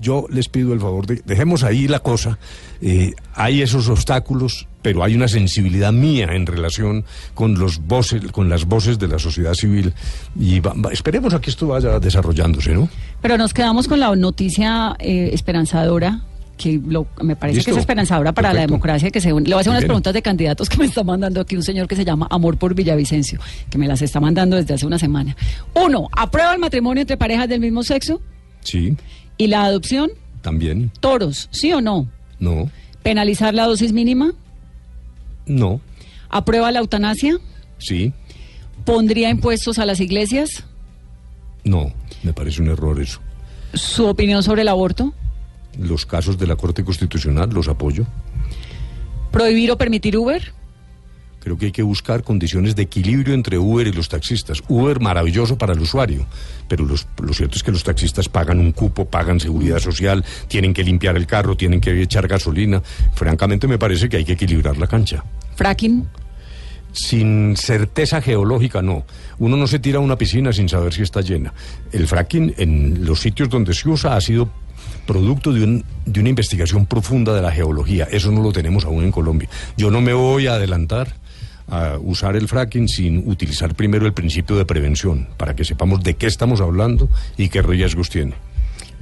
yo 0.00 0.26
les 0.30 0.48
pido 0.48 0.72
el 0.74 0.80
favor 0.80 1.06
de, 1.06 1.22
dejemos 1.24 1.62
ahí 1.64 1.88
la 1.88 1.98
cosa, 2.00 2.38
eh, 2.80 3.12
hay 3.34 3.62
esos 3.62 3.88
obstáculos, 3.88 4.66
pero 4.82 5.02
hay 5.02 5.14
una 5.14 5.28
sensibilidad 5.28 5.92
mía 5.92 6.28
en 6.32 6.46
relación 6.46 7.04
con 7.34 7.58
los 7.58 7.78
voces, 7.86 8.22
con 8.32 8.48
las 8.48 8.66
voces 8.66 8.98
de 8.98 9.08
la 9.08 9.18
sociedad 9.18 9.54
civil, 9.54 9.92
y 10.38 10.60
va- 10.60 10.74
va- 10.74 10.92
esperemos 10.92 11.32
a 11.34 11.40
que 11.40 11.50
esto 11.50 11.66
vaya 11.68 11.98
desarrollándose, 11.98 12.74
¿no? 12.74 12.88
Pero 13.22 13.38
nos 13.38 13.54
quedamos 13.54 13.88
con 13.88 14.00
la 14.00 14.14
noticia 14.14 14.94
eh, 14.98 15.30
esperanzadora 15.32 16.20
que 16.56 16.80
lo- 16.86 17.08
me 17.20 17.34
parece 17.34 17.64
que 17.64 17.72
es 17.72 17.76
esperanzadora 17.78 18.32
para 18.32 18.52
la 18.52 18.60
democracia 18.60 19.10
que 19.10 19.20
se. 19.20 19.28
Le 19.28 19.32
voy 19.40 19.52
a 19.54 19.58
hacer 19.58 19.70
unas 19.72 19.84
preguntas 19.84 20.14
de 20.14 20.22
candidatos 20.22 20.68
que 20.68 20.76
me 20.78 20.84
está 20.84 21.02
mandando 21.02 21.40
aquí 21.40 21.56
un 21.56 21.64
señor 21.64 21.88
que 21.88 21.96
se 21.96 22.04
llama 22.04 22.28
Amor 22.30 22.58
por 22.58 22.74
Villavicencio, 22.76 23.40
que 23.68 23.76
me 23.76 23.88
las 23.88 24.02
está 24.02 24.20
mandando 24.20 24.54
desde 24.56 24.74
hace 24.74 24.86
una 24.86 24.96
semana. 24.98 25.34
Uno, 25.74 26.08
¿aprueba 26.12 26.52
el 26.54 26.60
matrimonio 26.60 27.00
entre 27.00 27.16
parejas 27.16 27.48
del 27.48 27.58
mismo 27.60 27.82
sexo? 27.82 28.20
Sí, 28.60 28.96
¿Y 29.38 29.46
la 29.48 29.64
adopción? 29.64 30.10
también. 30.42 30.90
Toros, 31.00 31.48
¿sí 31.52 31.72
o 31.72 31.80
no? 31.80 32.06
No, 32.38 32.70
¿Penalizar 33.02 33.54
la 33.54 33.66
dosis 33.66 33.92
mínima? 33.92 34.32
no, 35.46 35.80
¿Aprueba 36.30 36.70
la 36.72 36.80
eutanasia? 36.80 37.38
sí, 37.78 38.12
¿Pondría 38.84 39.30
impuestos 39.30 39.78
a 39.78 39.86
las 39.86 40.00
iglesias? 40.00 40.64
no. 41.64 41.92
Me 42.22 42.32
parece 42.32 42.62
un 42.62 42.68
error 42.68 42.98
eso. 43.02 43.20
¿Su 43.74 44.06
opinión 44.06 44.42
sobre 44.42 44.62
el 44.62 44.68
aborto? 44.68 45.12
Los 45.78 46.06
casos 46.06 46.38
de 46.38 46.46
la 46.46 46.56
Corte 46.56 46.82
Constitucional 46.84 47.50
los 47.50 47.68
apoyo. 47.68 48.06
¿Prohibir 49.30 49.70
o 49.72 49.76
permitir 49.76 50.16
Uber? 50.16 50.54
Creo 51.44 51.58
que 51.58 51.66
hay 51.66 51.72
que 51.72 51.82
buscar 51.82 52.24
condiciones 52.24 52.74
de 52.74 52.82
equilibrio 52.84 53.34
entre 53.34 53.58
Uber 53.58 53.86
y 53.86 53.92
los 53.92 54.08
taxistas. 54.08 54.62
Uber 54.66 54.98
maravilloso 54.98 55.58
para 55.58 55.74
el 55.74 55.80
usuario, 55.80 56.26
pero 56.68 56.86
los- 56.86 57.06
lo 57.22 57.34
cierto 57.34 57.56
es 57.56 57.62
que 57.62 57.70
los 57.70 57.84
taxistas 57.84 58.30
pagan 58.30 58.58
un 58.58 58.72
cupo, 58.72 59.04
pagan 59.04 59.38
seguridad 59.38 59.78
social, 59.78 60.24
tienen 60.48 60.72
que 60.72 60.82
limpiar 60.82 61.16
el 61.16 61.26
carro, 61.26 61.54
tienen 61.56 61.80
que 61.82 62.00
echar 62.00 62.26
gasolina. 62.26 62.82
Francamente 63.14 63.68
me 63.68 63.78
parece 63.78 64.08
que 64.08 64.16
hay 64.16 64.24
que 64.24 64.32
equilibrar 64.32 64.78
la 64.78 64.86
cancha. 64.86 65.22
¿Fracking? 65.54 66.06
Sin 66.92 67.56
certeza 67.56 68.22
geológica, 68.22 68.80
no. 68.80 69.04
Uno 69.38 69.56
no 69.56 69.66
se 69.66 69.80
tira 69.80 69.98
a 69.98 70.00
una 70.00 70.16
piscina 70.16 70.52
sin 70.52 70.68
saber 70.68 70.94
si 70.94 71.02
está 71.02 71.20
llena. 71.22 71.52
El 71.92 72.06
fracking 72.06 72.54
en 72.56 73.04
los 73.04 73.20
sitios 73.20 73.48
donde 73.50 73.74
se 73.74 73.88
usa 73.88 74.14
ha 74.16 74.20
sido 74.20 74.48
producto 75.06 75.52
de, 75.52 75.64
un- 75.64 75.84
de 76.06 76.20
una 76.20 76.28
investigación 76.28 76.86
profunda 76.86 77.34
de 77.34 77.42
la 77.42 77.50
geología. 77.50 78.04
Eso 78.10 78.30
no 78.30 78.42
lo 78.42 78.52
tenemos 78.52 78.84
aún 78.84 79.02
en 79.04 79.10
Colombia. 79.10 79.48
Yo 79.76 79.90
no 79.90 80.00
me 80.00 80.12
voy 80.14 80.46
a 80.46 80.54
adelantar 80.54 81.16
a 81.68 81.96
usar 82.00 82.36
el 82.36 82.46
fracking 82.48 82.88
sin 82.88 83.28
utilizar 83.28 83.74
primero 83.74 84.06
el 84.06 84.12
principio 84.12 84.56
de 84.56 84.64
prevención, 84.64 85.28
para 85.36 85.54
que 85.56 85.64
sepamos 85.64 86.02
de 86.02 86.14
qué 86.14 86.26
estamos 86.26 86.60
hablando 86.60 87.08
y 87.36 87.48
qué 87.48 87.62
riesgos 87.62 88.10
tiene. 88.10 88.34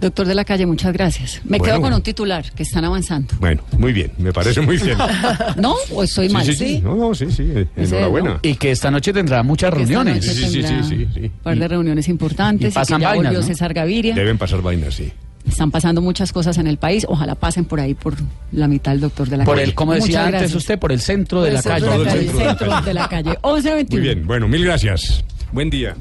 Doctor 0.01 0.27
de 0.27 0.35
la 0.35 0.45
calle, 0.45 0.67
muchas 0.67 0.93
gracias. 0.93 1.41
Me 1.45 1.59
Bueno. 1.59 1.65
quedo 1.75 1.81
con 1.83 1.93
un 1.93 2.03
titular, 2.03 2.51
que 2.53 2.65
están 2.65 2.85
avanzando. 2.85 3.35
Bueno, 3.39 3.63
muy 3.79 3.93
bien, 3.93 4.11
me 4.19 4.33
parece 4.33 4.61
muy 4.61 4.77
bien. 4.77 4.99
¿No? 5.59 5.77
¿O 5.93 6.03
estoy 6.03 6.29
mal? 6.29 6.45
Sí, 6.45 6.55
sí, 6.55 6.67
sí. 6.77 6.81
No, 6.83 6.97
no, 6.97 7.15
sí, 7.15 7.31
sí. 7.31 7.45
eh, 7.55 7.67
Enhorabuena. 7.77 8.41
Y 8.43 8.57
que 8.57 8.73
esta 8.73 8.91
noche 8.91 9.13
tendrá 9.13 9.45
muchas 9.45 9.71
Que 9.71 9.79
reuniones. 9.79 10.25
Sí, 10.25 10.35
sí, 10.35 10.51
sí, 10.51 10.63
sí, 10.65 10.83
sí, 10.89 11.09
sí. 11.15 11.21
Un 11.21 11.31
par 11.45 11.57
de 11.57 11.69
reuniones 11.69 12.09
importantes. 12.09 12.73
y 12.73 12.75
pasan 12.75 12.99
que 12.99 13.03
ya 13.03 13.09
vainas, 13.11 13.27
volvió 13.27 13.41
¿no? 13.43 13.47
César 13.47 13.73
Gaviria. 13.75 14.15
Deben 14.17 14.39
pasar 14.39 14.61
vainas, 14.61 14.93
sí. 14.95 15.13
Están 15.47 15.71
pasando 15.71 16.01
muchas 16.01 16.33
cosas 16.33 16.57
en 16.59 16.67
el 16.67 16.77
país. 16.77 17.05
Ojalá 17.09 17.35
pasen 17.35 17.65
por 17.65 17.81
ahí 17.81 17.95
por 17.95 18.15
la 18.53 18.69
mitad 18.69 18.93
del 18.93 19.01
doctor 19.01 19.29
de 19.29 19.39
la 19.39 19.45
Por 19.45 19.57
calle. 19.57 19.69
el, 19.69 19.75
como 19.75 19.93
decía 19.93 20.25
Muchas 20.25 20.43
antes 20.43 20.55
usted, 20.55 20.79
por 20.79 20.93
el 20.93 21.01
centro 21.01 21.39
Por 21.41 21.49
de 21.49 21.55
la 21.55 21.63
centro 21.63 21.89
calle. 21.89 22.05
Todo 22.05 22.15
el 22.15 22.31
centro 22.31 22.81
de 22.83 22.95
la 22.95 23.09
calle. 23.09 23.31
11.21. 23.43 23.91
Muy 23.91 24.01
bien, 24.01 24.27
bueno, 24.27 24.49
mil 24.49 24.65
gracias. 24.65 25.25
Buen 25.53 25.69
día. 25.69 25.97